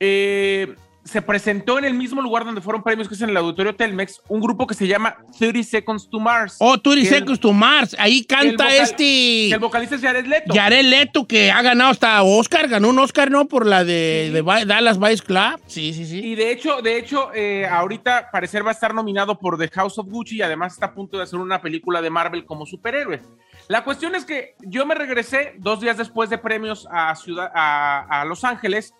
[0.00, 3.76] eh, se presentó en el mismo lugar donde fueron premios, que es en el Auditorio
[3.76, 6.56] Telmex, un grupo que se llama 30 Seconds to Mars.
[6.58, 7.94] Oh, tú Que el- Seconds to Mars.
[7.96, 9.50] Ahí canta vocal- este...
[9.52, 10.52] El vocalista es Jared Leto.
[10.52, 12.66] Jared Leto, que ha ganado hasta Oscar.
[12.66, 13.46] Ganó un Oscar, ¿no?
[13.46, 15.60] Por la de, Dallas Vice Club.
[15.66, 16.18] Sí, sí, sí.
[16.18, 19.98] Y de hecho, de hecho, eh, ahorita parecer va a estar nominado por The House
[19.98, 23.22] of Gucci y además está a punto de hacer una película de Marvel como superhéroe.
[23.68, 28.20] La cuestión es que yo me regresé dos días después de premios a, ciudad, a,
[28.20, 28.94] a Los Ángeles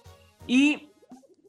[0.46, 0.90] y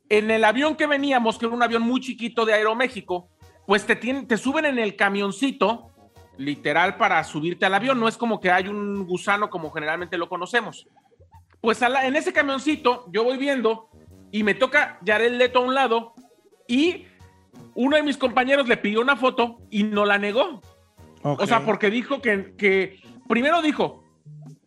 [0.10, 3.30] en el avión que veníamos, que era un avión muy chiquito de Aeroméxico,
[3.66, 5.92] pues te, tienen- te suben en el camioncito,
[6.38, 8.00] literal, para subirte al avión.
[8.00, 10.88] No es como que hay un gusano como generalmente lo conocemos.
[11.60, 13.90] Pues a la- en ese camioncito yo voy viendo
[14.32, 16.14] y me toca Jared Leto a un lado
[16.68, 17.06] y
[17.74, 20.62] uno de mis compañeros le pidió una foto y no la negó.
[21.24, 24.04] O sea, porque dijo que, que primero dijo,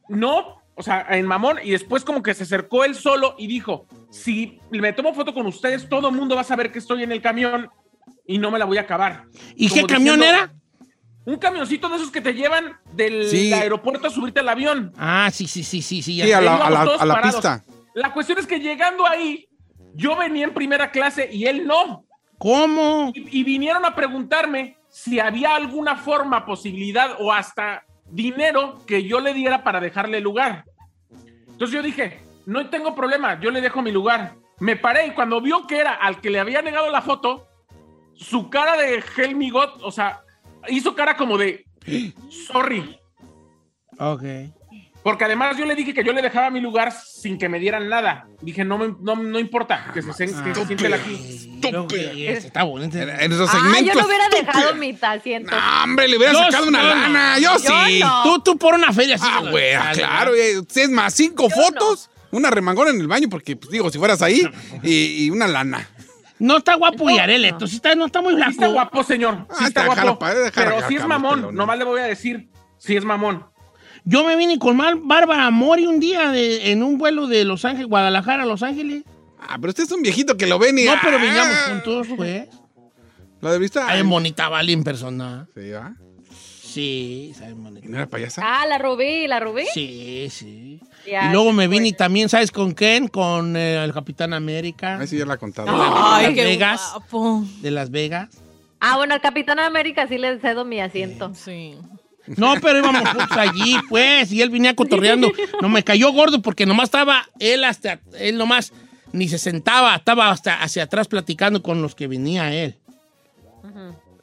[0.09, 3.87] no, o sea, en mamón, y después como que se acercó él solo y dijo,
[4.11, 7.13] si me tomo foto con ustedes, todo el mundo va a saber que estoy en
[7.13, 7.69] el camión
[8.27, 9.25] y no me la voy a acabar.
[9.57, 10.55] ¿Y Como qué camión diciendo, era?
[11.27, 13.53] Un camioncito de esos que te llevan del Sí.
[13.53, 14.93] aeropuerto a subirte al avión.
[14.97, 16.17] Ah, sí, sí, sí, sí, sí.
[16.17, 17.65] ya Sí, a la, a la- a pista.
[17.95, 19.49] La cuestión es que llegando ahí,
[19.95, 22.05] yo venía en primera clase y él no.
[22.39, 23.13] ¿Cómo?
[23.15, 29.21] Y, y vinieron a preguntarme si había alguna forma, posibilidad o hasta dinero que yo
[29.21, 30.65] le diera para dejarle lugar.
[31.49, 34.35] Entonces yo dije, no tengo problema, yo le dejo mi lugar.
[34.59, 37.49] Me paré y cuando vio que era al que le había negado la foto,
[38.15, 40.23] su cara de Helmigot, o sea,
[40.69, 41.65] hizo cara como de
[42.31, 42.99] sorry.
[43.99, 44.23] Ok.
[45.03, 47.89] Porque además yo le dije que yo le dejaba mi lugar sin que me dieran
[47.89, 48.27] nada.
[48.43, 51.51] Dije, no, me- no, no importa, que se, sen- que se siente la aquí.
[52.27, 52.99] Está bonito.
[52.99, 53.97] En nuestros Ah, yo segmentos.
[54.03, 55.51] no hubiera dejado mi asiento.
[55.57, 57.39] No, hombre, le hubiera Yo sacado una no, lana.
[57.39, 58.01] Yo, Yo sí.
[58.01, 58.23] no.
[58.25, 59.25] Tú, tú por una feria así.
[59.27, 60.33] Ah, güey, ah, claro.
[60.35, 64.21] Es más, cinco Yo fotos, una remangona en el baño, porque, pues, digo, si fueras
[64.21, 64.43] ahí,
[64.83, 65.89] y, y una lana.
[66.39, 68.53] No está guapo Yarel, esto sí está, no está muy Sí blanco.
[68.53, 69.47] está guapo, señor.
[69.51, 70.19] Sí Ah, está guapo.
[70.55, 71.55] Pero acá, sí es mamón.
[71.55, 73.47] Nomás le voy a decir, sí es mamón.
[74.05, 77.89] Yo me vine con Bárbara Mori un día de- en un vuelo de Los Ángeles,
[77.89, 79.03] Guadalajara a Los Ángeles.
[79.41, 80.85] Ah, pero usted es un viejito que lo ven y.
[80.85, 82.49] No, pero ah, veníamos juntos, pues.
[83.41, 83.87] ¿La de vista?
[83.89, 85.47] Ay, bonita, vale, en persona.
[85.55, 85.95] Sí, ¿va?
[86.63, 87.89] Sí, sabe ¿Y bonita.
[87.89, 88.43] no era payasa?
[88.45, 89.67] Ah, la robé, la robé.
[89.73, 90.79] Sí, sí.
[91.11, 93.09] Ya, y luego me vine y también, ¿sabes con quién?
[93.09, 94.99] Con eh, el Capitán América.
[94.99, 95.69] Ahí sí ya la he contado.
[95.73, 96.91] Ay, Las qué Vegas.
[96.93, 97.45] guapo.
[97.61, 98.29] De Las Vegas.
[98.79, 101.33] Ah, bueno, al Capitán América sí le cedo mi asiento.
[101.35, 101.75] Sí.
[102.37, 105.33] No, pero íbamos juntos allí, pues, y él venía cotorreando.
[105.61, 108.73] No me cayó gordo porque nomás estaba él hasta, él nomás
[109.13, 112.77] ni se sentaba, estaba hasta hacia atrás platicando con los que venía él.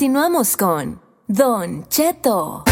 [0.00, 2.64] Continuamos con Don Cheto.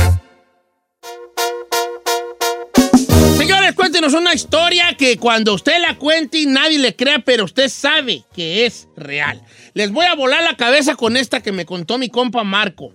[3.37, 8.25] Señores, cuéntenos una historia que cuando usted la cuente nadie le crea, pero usted sabe
[8.33, 9.43] que es real.
[9.75, 12.95] Les voy a volar la cabeza con esta que me contó mi compa Marco.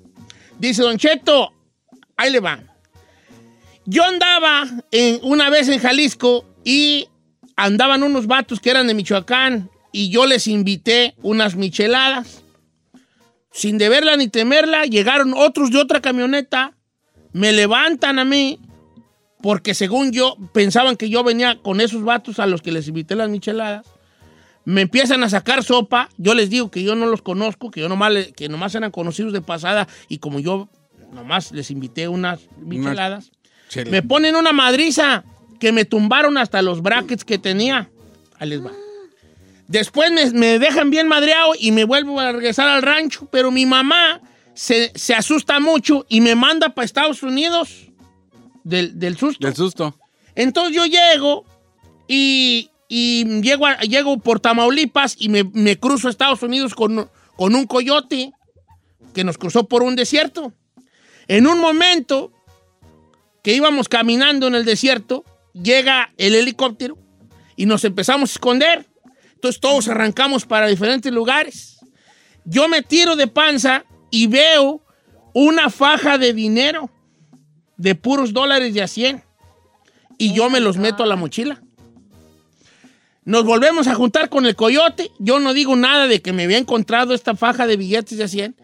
[0.57, 1.53] Dice Don Cheto,
[2.17, 2.59] ahí le va.
[3.85, 7.07] Yo andaba en- una vez en Jalisco y
[7.55, 12.42] andaban unos vatos que eran de Michoacán y yo les invité unas micheladas.
[13.53, 16.73] Sin deberla ni temerla, llegaron otros de otra camioneta,
[17.33, 18.59] me levantan a mí
[19.43, 23.13] porque según yo, pensaban que yo venía con esos vatos a los que les invité
[23.13, 23.85] las micheladas.
[24.63, 26.07] Me empiezan a sacar sopa.
[26.17, 29.33] Yo les digo que yo no los conozco, que yo nomás, que nomás eran conocidos
[29.33, 29.89] de pasada.
[30.07, 30.69] Y como yo
[31.11, 33.31] nomás les invité unas micheladas,
[33.67, 33.91] Chela.
[33.91, 35.25] me ponen una madriza
[35.59, 37.89] que me tumbaron hasta los brackets que tenía.
[38.39, 38.71] Ahí les va.
[39.67, 43.27] Después me, me dejan bien madreado y me vuelvo a regresar al rancho.
[43.31, 44.21] Pero mi mamá
[44.53, 47.91] se, se asusta mucho y me manda para Estados Unidos
[48.63, 49.45] del, del susto.
[49.47, 49.97] Del susto.
[50.35, 51.45] Entonces yo llego
[52.07, 57.09] y, y llego, a- llego por Tamaulipas y me, me cruzo a Estados Unidos con,
[57.35, 58.31] con un coyote
[59.13, 60.53] que nos cruzó por un desierto.
[61.27, 62.31] En un momento
[63.43, 65.23] que íbamos caminando en el desierto,
[65.53, 66.97] llega el helicóptero
[67.55, 68.87] y nos empezamos a esconder.
[69.43, 71.79] Entonces todos arrancamos para diferentes lugares.
[72.45, 74.81] Yo me tiro de panza y veo
[75.33, 76.89] una faja de dinero
[77.75, 79.21] de puros dólares de a 100
[80.17, 81.61] y yo me los meto a la mochila.
[83.25, 85.11] Nos volvemos a juntar con el coyote.
[85.19, 88.29] Yo no digo nada de que me había encontrado esta faja de billetes de a
[88.29, 88.55] 100.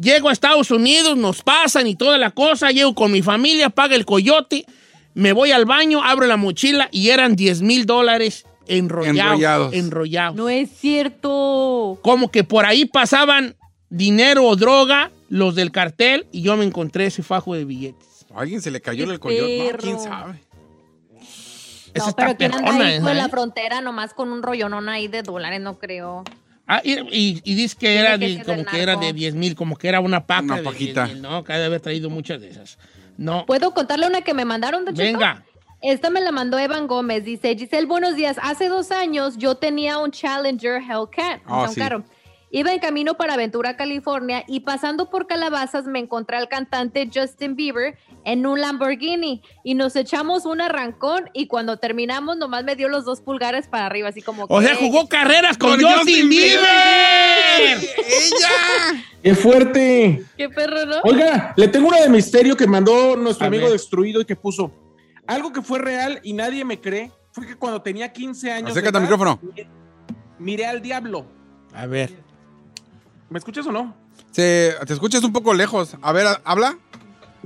[0.00, 2.70] Llego a Estados Unidos, nos pasan y toda la cosa.
[2.70, 4.66] Llego con mi familia, paga el coyote.
[5.14, 9.16] Me voy al baño, abro la mochila y eran 10 mil dólares enrollados.
[9.32, 9.74] Enrollados.
[9.74, 10.36] Enrollados.
[10.36, 11.98] No es cierto.
[12.02, 13.54] Como que por ahí pasaban
[13.90, 18.26] dinero o droga los del cartel y yo me encontré ese fajo de billetes.
[18.34, 19.70] ¿A alguien se le cayó el coyote?
[19.72, 20.40] No, quién sabe.
[21.94, 23.14] Esa No, está pero ¿quién anda ahí por ¿eh?
[23.14, 25.60] la frontera nomás con un rollonón ahí de dólares?
[25.60, 26.24] No creo.
[26.66, 29.54] Ah, y, y- y dice que era que de- como que era de 10 mil,
[29.54, 31.04] como que era una paca Una de paquita.
[31.04, 31.44] 10 mil, ¿no?
[31.44, 32.78] Que ha de haber traído muchas de esas.
[33.18, 33.44] No.
[33.44, 35.44] ¿Puedo contarle una que me mandaron, de Venga.
[35.82, 37.24] Esta me la mandó Evan Gómez.
[37.24, 38.36] Dice, Giselle, buenos días.
[38.40, 41.42] Hace dos años yo tenía un Challenger Hellcat.
[41.44, 41.80] Ah, o sea, un sí.
[41.80, 42.04] carro.
[42.54, 47.56] Iba en camino para Ventura, California, y pasando por Calabazas me encontré al cantante Justin
[47.56, 49.42] Bieber en un Lamborghini.
[49.64, 53.86] Y nos echamos un arrancón, y cuando terminamos nomás me dio los dos pulgares para
[53.86, 56.58] arriba, así como O que, sea, jugó carreras con, Con Justin Justin Bieber.
[57.58, 59.04] ¡Ella!
[59.22, 60.22] ¡Qué fuerte!
[60.36, 60.96] ¡Qué perro, no!
[61.04, 63.72] Oiga, le tengo una de misterio que mandó nuestro A amigo ver.
[63.72, 64.70] destruido y que puso.
[65.26, 68.70] Algo que fue real y nadie me cree fue que cuando tenía 15 años.
[68.72, 69.38] Acércate al micrófono.
[69.42, 69.66] mi-
[70.38, 71.26] Miré al diablo.
[71.72, 72.12] A ver.
[73.30, 73.94] ¿Me escuchas o no?
[74.32, 75.96] Se- te escuchas un poco lejos.
[76.02, 76.76] A ver, ¿habla?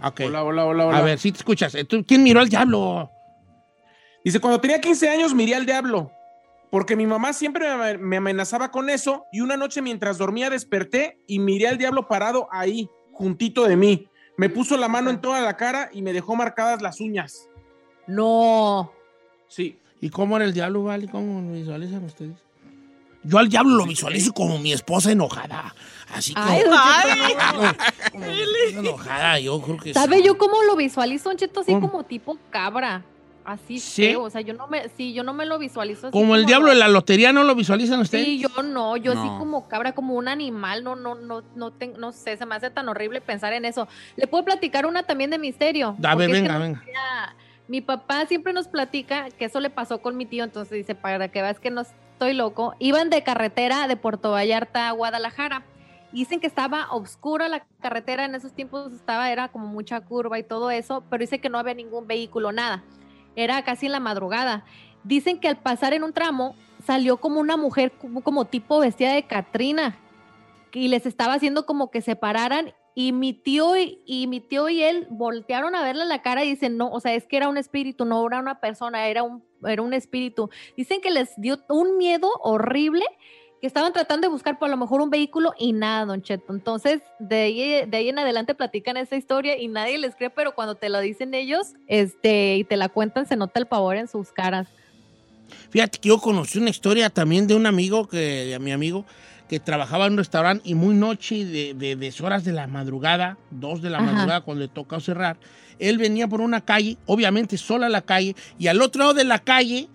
[0.02, 0.20] Ok.
[0.26, 0.98] Hola, hola, hola, hola.
[0.98, 1.74] A ver, si te escuchas.
[1.74, 3.10] Eh, ¿tú- ¿Quién miró al diablo?
[4.24, 6.10] Dice, cuando tenía 15 años miré al diablo,
[6.70, 7.68] porque mi mamá siempre
[7.98, 12.48] me amenazaba con eso y una noche mientras dormía desperté y miré al diablo parado
[12.50, 14.08] ahí, juntito de mí.
[14.36, 17.48] Me puso la mano en toda la cara y me dejó marcadas las uñas.
[18.06, 18.92] No.
[19.48, 19.78] Sí.
[20.00, 21.08] ¿Y cómo era el diablo, Vale?
[21.08, 22.36] ¿Cómo lo visualizan ustedes?
[23.22, 25.74] Yo al diablo lo visualizo como mi esposa enojada.
[26.14, 26.46] Así como...
[26.48, 27.34] Ay, Ay.
[28.12, 28.24] como
[28.78, 30.24] enojada, yo creo que ¿Sabe sí.
[30.24, 31.60] yo cómo lo visualizo, Don Cheto?
[31.60, 31.90] Así ¿Cómo?
[31.90, 33.02] como tipo cabra.
[33.44, 34.02] Así ¿Sí?
[34.08, 34.24] feo.
[34.24, 36.68] O sea, yo no me, sí, yo no me lo visualizo así Como el diablo
[36.70, 38.24] de la lotería, ¿no lo visualizan ustedes?
[38.26, 39.38] Sí, yo no, yo así No.
[39.38, 42.70] como cabra, como un animal, no, no, no, no, ten- no sé, se me hace
[42.70, 43.86] tan horrible pensar en eso.
[44.16, 45.96] Le puedo platicar una también de misterio.
[46.02, 46.82] A ver, Porque es que venga, no venga.
[47.68, 51.28] Mi papá siempre nos platica que eso le pasó con mi tío, entonces dice, para
[51.28, 55.64] que veas que no estoy loco, iban de carretera de Puerto Vallarta a Guadalajara.
[56.12, 60.44] Dicen que estaba oscura la carretera, en esos tiempos estaba, era como mucha curva y
[60.44, 62.84] todo eso, pero dice que no había ningún vehículo, nada.
[63.34, 64.64] Era casi en la madrugada.
[65.02, 66.54] Dicen que al pasar en un tramo
[66.86, 69.96] salió como una mujer como, como tipo vestida de Catrina
[70.72, 74.82] y les estaba haciendo como que se pararan y mi tío y, mi tío y
[74.82, 77.58] él voltearon a verle la cara y dicen, no, o sea, es que era un
[77.58, 80.48] espíritu, no era una persona, era un, era un espíritu.
[80.78, 83.04] Dicen que les dio un miedo horrible,
[83.60, 86.54] que estaban tratando de buscar por lo mejor un vehículo y nada, Don Cheto.
[86.54, 90.54] Entonces, de ahí, de ahí en adelante platican esa historia y nadie les cree, pero
[90.54, 94.08] cuando te lo dicen ellos este, y te la cuentan, se nota el pavor en
[94.08, 94.68] sus caras.
[95.68, 99.04] Fíjate que yo conocí una historia también de un amigo, que, de mi amigo,
[99.48, 103.38] que trabajaba en un restaurante y muy noche, de, de, de horas de la madrugada,
[103.50, 104.12] dos de la Ajá.
[104.12, 105.36] madrugada, cuando le tocó cerrar,
[105.78, 109.38] él venía por una calle, obviamente sola la calle, y al otro lado de la
[109.38, 109.88] calle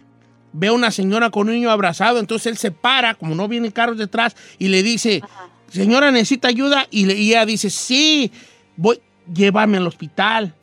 [0.54, 3.72] ve a una señora con un niño abrazado, entonces él se para, como no vienen
[3.72, 5.22] carros detrás, y le dice,
[5.70, 6.88] señora, ¿necesita ayuda?
[6.92, 8.32] Y, le- y ella dice, sí,
[8.78, 9.00] voy,
[9.34, 10.54] llévame al hospital.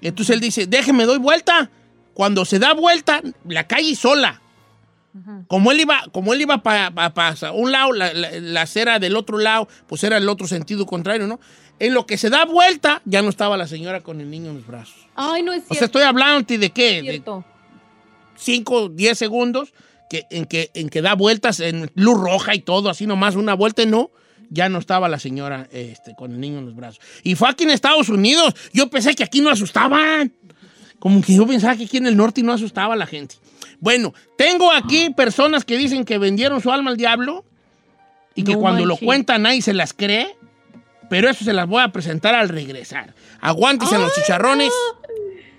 [0.00, 1.70] Entonces él dice, déjeme, doy vuelta.
[2.14, 4.41] Cuando se da vuelta, la calle sola.
[5.46, 6.90] Como él iba, como él iba para
[7.52, 11.26] un lado, la, la- la acera del otro lado, pues era el otro sentido contrario,
[11.26, 11.38] ¿no?
[11.78, 14.56] En lo que se da vuelta, ya no estaba la señora con el niño en
[14.56, 14.94] los brazos.
[15.14, 15.74] Ay, no es O cierto.
[15.74, 16.98] sea, estoy hablando de qué?
[16.98, 17.44] es De cierto.
[18.36, 19.72] 5, 10 segundos
[20.08, 23.54] que, en, que, en que da vueltas en luz roja y todo, así nomás una
[23.54, 24.10] vuelta y no,
[24.50, 27.00] ya no estaba la señora este, con el niño en los brazos.
[27.22, 28.54] Y fue aquí en Estados Unidos.
[28.72, 30.32] Yo pensé que aquí no asustaban.
[30.98, 33.36] Como que yo pensaba que aquí en el norte no asustaba a la gente.
[33.82, 37.44] Bueno, tengo aquí personas que dicen que vendieron su alma al diablo
[38.36, 40.36] y que No cuando lo cuentan nadie se las cree,
[41.10, 43.12] pero eso se las voy a presentar al regresar.
[43.40, 44.72] Aguántese los chicharrones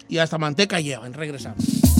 [0.07, 1.13] y hasta manteca llevan.
[1.13, 1.92] Regresamos.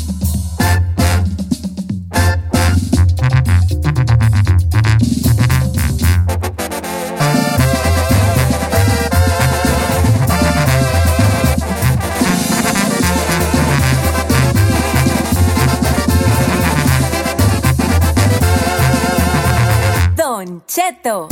[20.64, 21.28] Don Cheto.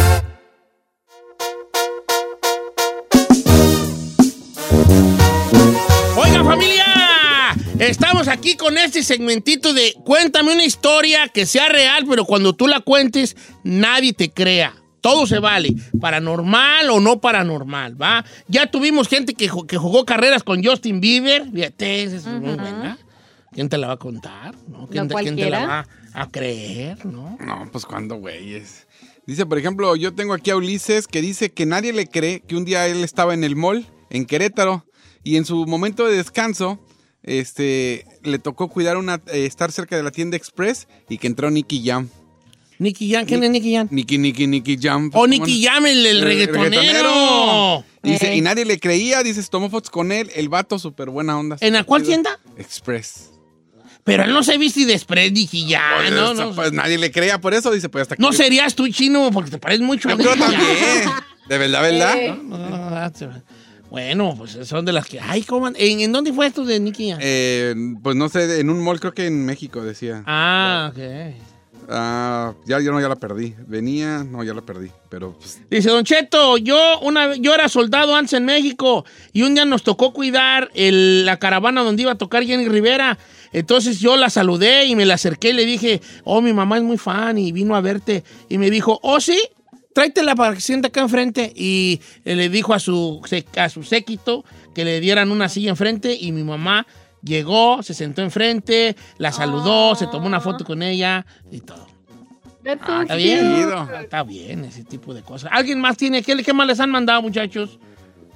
[6.17, 6.85] Oiga familia,
[7.79, 12.67] estamos aquí con este segmentito de cuéntame una historia que sea real, pero cuando tú
[12.67, 14.75] la cuentes nadie te crea.
[15.01, 18.23] Todo se vale, paranormal o no paranormal, ¿va?
[18.47, 22.99] Ya tuvimos gente que, que jugó carreras con Justin Bieber, fíjate, esa es muy buena.
[23.51, 24.55] ¿Quién te la va a contar?
[24.67, 24.87] ¿no?
[24.87, 27.05] ¿Quién, No te, quién te la va a creer?
[27.05, 27.37] ¿no?
[27.39, 28.87] No, pues cuando, güeyes.
[29.27, 32.55] Dice, por ejemplo, yo tengo aquí a Ulises que dice que nadie le cree que
[32.55, 34.85] un día él estaba en el mall, en Querétaro,
[35.23, 36.79] y en su momento de descanso,
[37.23, 41.51] este, le tocó cuidar una, eh, estar cerca de la tienda Express y que entró
[41.51, 42.09] Nicky Jam.
[42.79, 43.87] Nicky Jam, ¿quién es Nicky Jam?
[43.91, 45.11] Nicky, Nicky, Nicky Jam.
[45.13, 47.85] Oh, Nicky Jam, el, el reggaetonero.
[48.01, 48.39] Dice, Ey.
[48.39, 51.57] y nadie le creía, dice, tomó fotos con él, el vato súper buena onda.
[51.61, 52.39] ¿En la cuál tienda?
[52.57, 53.30] Express.
[54.03, 56.33] Pero él no se viste de spread, Nicky Jam, Pues, ¿no?
[56.33, 58.21] no, pues nadie le creía por eso, dice, pues hasta que...
[58.21, 60.61] no serías tú chino porque te pareces mucho a Yo creo también.
[61.47, 62.15] De verdad, ¿verdad?
[62.43, 63.43] No, no, no, that's right.
[63.89, 65.19] Bueno, pues son de las que.
[65.19, 65.67] Ay, ¿cómo?
[65.67, 67.13] ¿En, en dónde fue esto de Nicky?
[67.19, 70.23] Eh, pues no sé, en un mall creo que en México decía.
[70.25, 71.35] ah, ok.
[71.89, 73.53] Ah, ya, yo no, ya la perdí.
[73.67, 74.89] Venía, no, ya la perdí.
[75.09, 79.53] Pero pues, Dice Don Cheto, yo, una, yo era soldado antes en México y un
[79.55, 83.17] día nos tocó cuidar el- la caravana donde iba a tocar Jenny Rivera.
[83.53, 86.83] Entonces yo la saludé y me la acerqué y le dije, oh, mi mamá es
[86.83, 88.23] muy fan y vino a verte.
[88.47, 89.37] Y me dijo, oh, sí,
[89.93, 91.51] tráetela para que sienta acá enfrente.
[91.55, 93.21] Y eh, le dijo a su,
[93.57, 96.87] a su séquito que le dieran una silla enfrente y mi mamá
[97.23, 101.87] llegó, se sentó enfrente, la saludó, se tomó una foto con ella y todo.
[102.81, 103.69] Ah, está bien.
[104.01, 105.49] Está bien ese tipo de cosas.
[105.53, 106.21] ¿Alguien más tiene?
[106.21, 107.79] ¿Qué, qué más les han mandado, muchachos?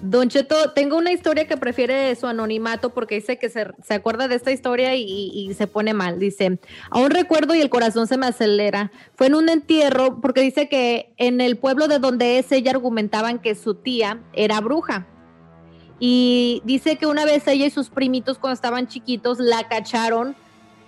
[0.01, 4.27] Don Cheto, tengo una historia que prefiere su anonimato porque dice que se, se acuerda
[4.27, 6.19] de esta historia y, y- y se pone mal.
[6.19, 6.59] Dice,
[6.89, 8.91] aún recuerdo y el corazón se me acelera.
[9.15, 13.39] Fue en un entierro porque dice que en el pueblo de donde es ella argumentaban
[13.39, 15.07] que su tía era bruja.
[15.99, 20.35] Y dice que una vez ella y sus primitos cuando estaban chiquitos la cacharon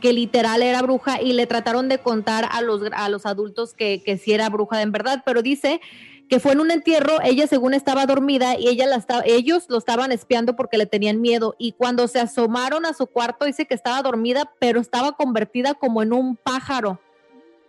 [0.01, 4.03] que literal era bruja y le trataron de contar a los, a los adultos que,
[4.03, 5.82] que sí era bruja en verdad, pero dice
[6.30, 9.78] que fue en un entierro, ella según estaba dormida y ella la estaba, ellos lo
[9.78, 11.55] estaban espiando porque le tenían miedo.
[11.58, 16.01] Y cuando se asomaron a su cuarto dice que estaba dormida, pero estaba convertida como
[16.01, 16.99] en un pájaro.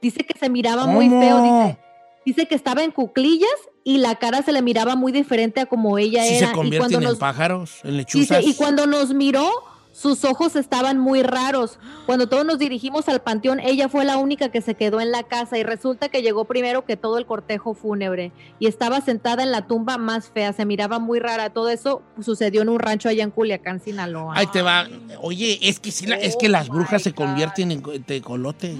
[0.03, 1.79] Dice que se miraba muy feo, dice,
[2.27, 3.49] dice que estaba en cuclillas
[3.85, 6.47] y la cara se le miraba muy diferente a como ella Si era.
[6.49, 8.45] se y convierten cuando en nos pájaros, en Dice, lechuzas.
[8.47, 9.51] y cuando nos miró,
[9.93, 11.79] sus ojos estaban muy raros.
[12.07, 15.25] Cuando todos nos dirigimos al panteón, ella fue la única que se quedó en la
[15.25, 19.51] casa y resulta que llegó primero que todo el cortejo fúnebre y estaba sentada en
[19.51, 21.51] la tumba más fea, se miraba muy rara.
[21.51, 24.35] Todo eso sucedió en un rancho allá en Culiacán, Sinaloa.
[24.37, 24.87] Ahí te va.
[25.21, 28.77] Oye, es que, sí la- es que las brujas se convierten en co- tecolote.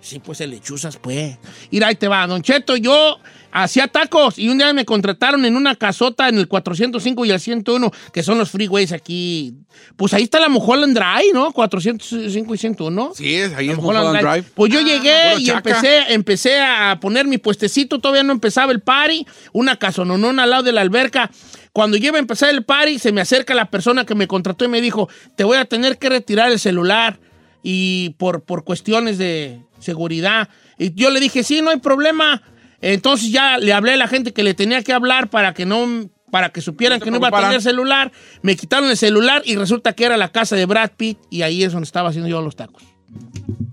[0.00, 1.36] Sí, pues en lechuzas, pues.
[1.70, 2.26] Mira, ahí te va.
[2.26, 3.18] Don Cheto, yo
[3.52, 7.40] hacía tacos y un día me contrataron en una casota en el 405 y el
[7.40, 9.54] 101, que son los freeways aquí.
[9.96, 11.52] Pues ahí está la Mulholland Drive, ¿no?
[11.52, 13.12] 405 y 101.
[13.14, 14.40] Sí, es, ahí es Mulholland Mulholland Drive.
[14.40, 14.52] Drive.
[14.54, 18.80] Pues yo llegué Puro y empecé, empecé a poner mi puestecito, todavía no empezaba el
[18.80, 21.30] party, una casononona al lado de la alberca.
[21.72, 24.64] Cuando yo iba a empezar el party, se me acerca la persona que me contrató
[24.64, 27.20] y me dijo, te voy a tener que retirar el celular
[27.62, 30.48] y por, por cuestiones de seguridad.
[30.78, 32.42] Y yo le dije, sí, no hay problema.
[32.80, 36.08] Entonces ya le hablé a la gente que le tenía que hablar para que no
[36.30, 38.12] para que supieran No que no iba a tener celular.
[38.42, 41.64] Me quitaron el celular y resulta que era la casa de Brad Pitt y ahí
[41.64, 42.84] es donde estaba haciendo yo los tacos.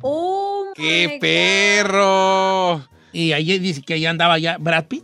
[0.01, 1.19] Oh, my ¡Qué God.
[1.19, 2.87] perro!
[3.13, 5.03] Y ahí dice que ahí andaba ya Brad Pitt.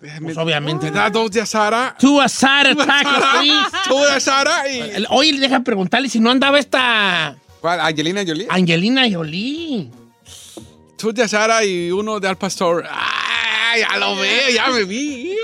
[0.00, 0.86] Pues obviamente.
[0.86, 1.96] ¿Me da dos de Sara?
[1.98, 3.76] Tú a Sara tacos, please.
[3.88, 5.04] Tú de Sara y...
[5.08, 7.80] Oye, deja preguntarle si no andaba esta ¿Cuál?
[7.80, 8.46] ¿Angelina Jolie?
[8.48, 9.90] Angelina Jolie.
[10.96, 12.84] Tú de Sara y uno de Al Pastor.
[12.90, 14.50] ¡Ay, ya lo veo!
[14.54, 15.36] ¡Ya me vi!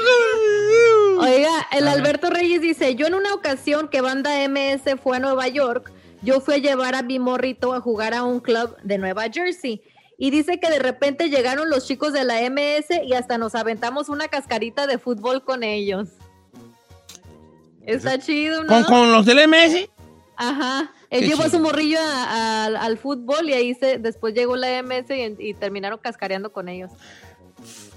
[1.18, 5.48] Oiga, el Alberto Reyes dice, yo en una ocasión que banda MS fue a Nueva
[5.48, 5.90] York,
[6.22, 9.82] yo fui a llevar a mi morrito a jugar a un club de Nueva Jersey.
[10.18, 14.08] Y dice que de repente llegaron los chicos de la MS y hasta nos aventamos
[14.08, 16.08] una cascarita de fútbol con ellos.
[17.82, 18.68] Está chido, ¿no?
[18.68, 19.88] ¿Con, con los del MS?
[20.36, 20.90] Ajá.
[21.10, 24.56] Él Qué llevó a su morrillo a- a- al- fútbol y ahí se, después llegó
[24.56, 26.90] la MS y, y terminaron cascareando con ellos.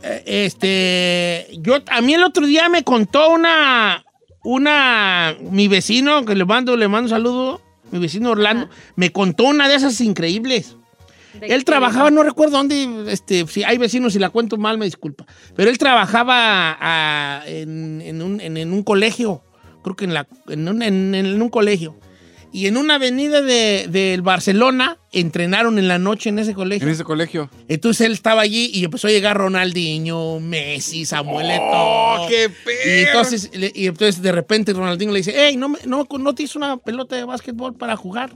[0.04, 4.06] Eh, Este, yo, a mí el otro día me contó una,
[4.44, 7.62] una, mi vecino, que le mando, le mando un saludo,
[7.92, 10.76] mi vecino Orlando, me contó una de esas increíbles.
[11.40, 14.86] De Él trabajaba, no recuerdo dónde, este, si hay vecinos, si la cuento mal, me
[14.86, 15.26] disculpa.
[15.56, 19.44] Pero él trabajaba en, en un, en- en un colegio,
[19.84, 21.96] creo que en, la, un, en un colegio.
[22.52, 26.88] Y en una avenida de, del Barcelona entrenaron en la noche en ese colegio.
[26.88, 27.48] En ese colegio.
[27.68, 32.28] Entonces él estaba allí y empezó a llegar Ronaldinho, Messi, Samuel ¡Oh, Eto'o.
[32.28, 33.08] qué Y perro!
[33.20, 36.44] entonces, le- y entonces de repente Ronaldinho le dice, hey, ¿no, me- no, ¿no te
[36.44, 38.32] hizo una pelota de básquetbol para jugar?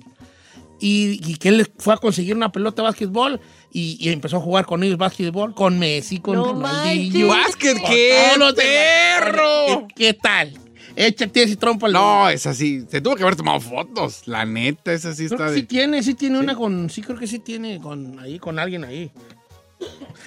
[0.80, 3.40] Y, y que él fue a conseguir una pelota de básquetbol
[3.72, 7.28] y, y empezó a jugar con ellos básquetbol, con Messi, con No Ronaldinho.
[7.30, 7.46] manches.
[7.48, 9.88] ¡Básquet, qué perro!
[9.96, 10.54] ¿Qué, qué tal?
[10.96, 12.86] Échate ese trompo al No, es así.
[12.90, 14.28] Se tuvo que haber tomado fotos.
[14.28, 15.58] La neta, esa sí Creo está que de...
[15.60, 16.90] sí tiene, sí tiene una con.
[16.90, 19.12] Sí, creo que sí tiene con ahí, con alguien ahí.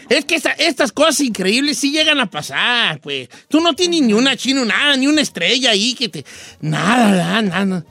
[0.09, 3.29] Es que esta- estas cosas increíbles sí llegan a pasar, pues.
[3.49, 6.25] Tú no tienes ni una chino, nada, ni una estrella ahí que te.
[6.61, 7.85] Nada, nada, nada.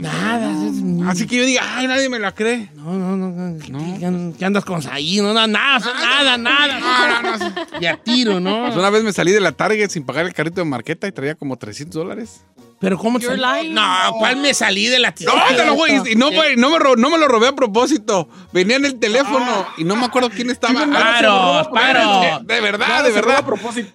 [0.00, 0.50] Nada.
[0.66, 2.70] es- Así que yo diga, ay, nadie me la cree.
[2.74, 3.28] No, no, no.
[3.30, 5.18] no, ¿qué- qué- ¿Qué andas con ahí?
[5.20, 7.66] No, nada, nada, nada, nada.
[7.80, 8.64] Y a tiro, ¿no?
[8.64, 11.12] Pues una vez me salí de la Target sin pagar el carrito de marqueta y
[11.12, 12.40] traía como 300 dólares.
[12.80, 13.62] Pero ¿cómo te You're salió?
[13.62, 13.74] lying.
[13.74, 15.46] No, ¿cuál me salí de la No, tienda?
[15.56, 15.90] te lo voy.
[16.10, 18.28] Y no, fue- no, me ro- no me lo robé a propósito.
[18.52, 20.84] Venía en el teléfono y no me acuerdo quién estaba.
[20.84, 22.40] Claro, claro.
[22.44, 23.38] De verdad, de verdad.
[23.38, 23.90] a propósito.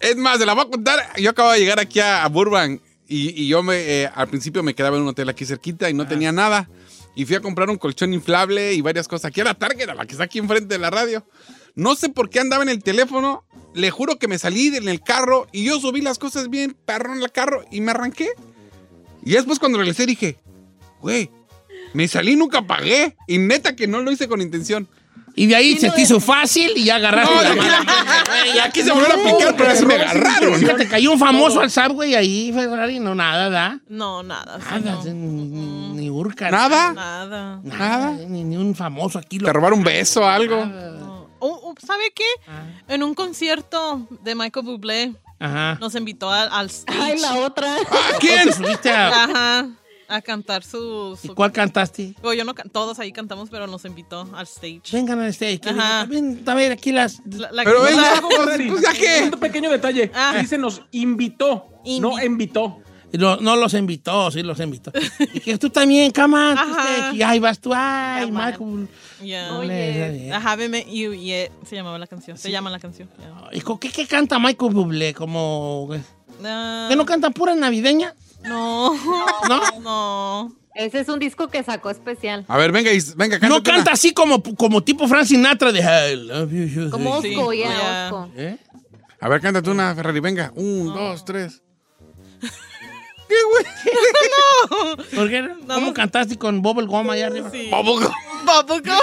[0.00, 0.98] Es más, se la voy a contar.
[1.16, 4.62] Yo acabo de llegar aquí a, a Burbank y, y yo me, eh, al principio
[4.62, 6.68] me quedaba en un hotel aquí cerquita y no tenía nada.
[7.14, 9.26] Y fui a comprar un colchón inflable y varias cosas.
[9.26, 11.26] Aquí a la Target, a la que está aquí enfrente de la radio.
[11.74, 13.44] No sé por qué andaba en el teléfono.
[13.74, 17.14] Le juro que me salí en el carro y yo subí las cosas bien perro
[17.14, 18.28] en el carro y me arranqué.
[19.24, 20.36] Y después cuando regresé dije,
[21.00, 21.30] güey,
[21.94, 23.16] me salí y nunca pagué.
[23.26, 24.88] Y neta que no lo hice con intención.
[25.34, 27.84] Y de ahí se te hizo fácil y ya agarraste No, la mala.
[28.54, 30.60] y aquí se volvió a picar, pero así me agarraron.
[30.76, 33.80] Te cayó un famoso al subway ahí, Ferrari, no nada, ¿da?
[33.88, 34.58] No, nada.
[34.60, 35.04] sí, Nada, no.
[35.04, 35.12] ni,
[35.46, 36.50] ni, ni urca.
[36.50, 36.92] ¿Nada?
[36.92, 37.60] Nada.
[37.64, 39.38] Nada, ni, ni un famoso aquí.
[39.38, 40.66] lo- ¿Te robaron un beso o algo?
[40.66, 41.01] No.
[41.44, 42.24] Oh, oh, ¿Sabe qué?
[42.88, 45.76] En un concierto de Michael Bublé Ajá.
[45.80, 46.98] nos invitó al, al stage.
[47.00, 47.74] Ay, la otra.
[48.20, 48.52] ¿Quién?
[48.54, 49.68] ¿Subiste a- Ajá.
[50.08, 51.18] A cantar su.
[51.22, 52.14] ¿Y cuál cantaste?
[52.22, 54.82] Oh, yo no, can- todos ahí cantamos, pero nos invitó al stage.
[54.92, 55.60] Vengan al stage.
[55.64, 56.04] Ajá.
[56.04, 57.22] Ven, a ver, aquí las...
[57.24, 59.32] La- la- Pero la- venga, pues, pues.
[59.32, 60.12] Un pequeño detalle.
[60.14, 60.36] Ah.
[60.38, 61.66] Dice nos invitó,
[62.00, 62.78] no Invi- invitó.
[63.18, 64.90] No, no los invitó, sí los invitó.
[65.34, 66.52] y que tú también, cama.
[66.52, 67.12] Ajá.
[67.14, 68.46] Y ahí vas tú, ay, Come on.
[68.46, 68.88] Michael.
[69.22, 69.48] Yeah.
[69.50, 71.50] No le- I haven't met you yet.
[71.68, 72.36] Se llamaba la canción.
[72.38, 73.08] Se llama la canción.
[73.18, 73.48] yeah.
[73.52, 75.14] ¿Y con ¿Qué, qué canta Michael Bublé?
[75.14, 75.88] Como...
[76.44, 78.14] Ah, ¿Que no canta pura navideña?
[78.44, 78.94] no.
[79.48, 79.80] ¿No?
[79.80, 80.56] No.
[80.74, 82.46] Ese es un disco que sacó especial.
[82.48, 83.76] A ver, venga, venga, No cántate una.
[83.76, 87.10] canta así como, como tipo Frank Sinatra de I love you, you Como.
[87.10, 88.06] Osco, Sí, ya.
[88.10, 88.30] Osco.
[88.36, 88.56] ¿Eh?
[89.20, 90.50] A ver, cántate una, Ferrari, venga.
[90.56, 91.62] Un, dos, tres.
[93.32, 95.06] ¿Qué, güey?
[95.14, 95.42] ¿Por qué?
[95.42, 95.74] no?
[95.74, 97.50] ¿Cómo cantaste con Bubble Gum allá arriba?
[97.50, 97.70] Sí.
[97.70, 98.12] Bubblegum.
[98.44, 98.98] Bubblegum.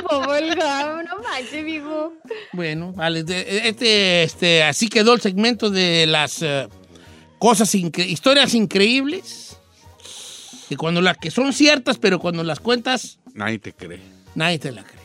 [0.10, 2.14] Bubblegum, no manches, mijo.
[2.52, 3.20] Bueno, vale.
[3.20, 6.68] Este, este, así quedó el segmento de las eh,
[7.38, 9.56] cosas, incre- historias increíbles.
[10.68, 14.00] Que cuando las que son ciertas, pero cuando las cuentas, Nadie te cree.
[14.34, 15.04] nadie te la cree.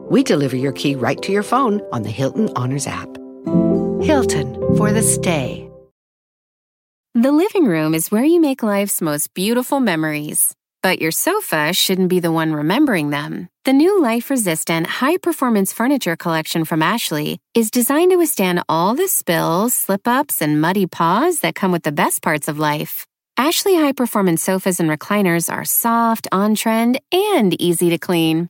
[0.11, 3.07] we deliver your key right to your phone on the Hilton Honors app.
[4.03, 5.71] Hilton for the stay.
[7.13, 10.53] The living room is where you make life's most beautiful memories.
[10.83, 13.47] But your sofa shouldn't be the one remembering them.
[13.63, 18.95] The new life resistant, high performance furniture collection from Ashley is designed to withstand all
[18.95, 23.05] the spills, slip ups, and muddy paws that come with the best parts of life.
[23.37, 28.49] Ashley high performance sofas and recliners are soft, on trend, and easy to clean.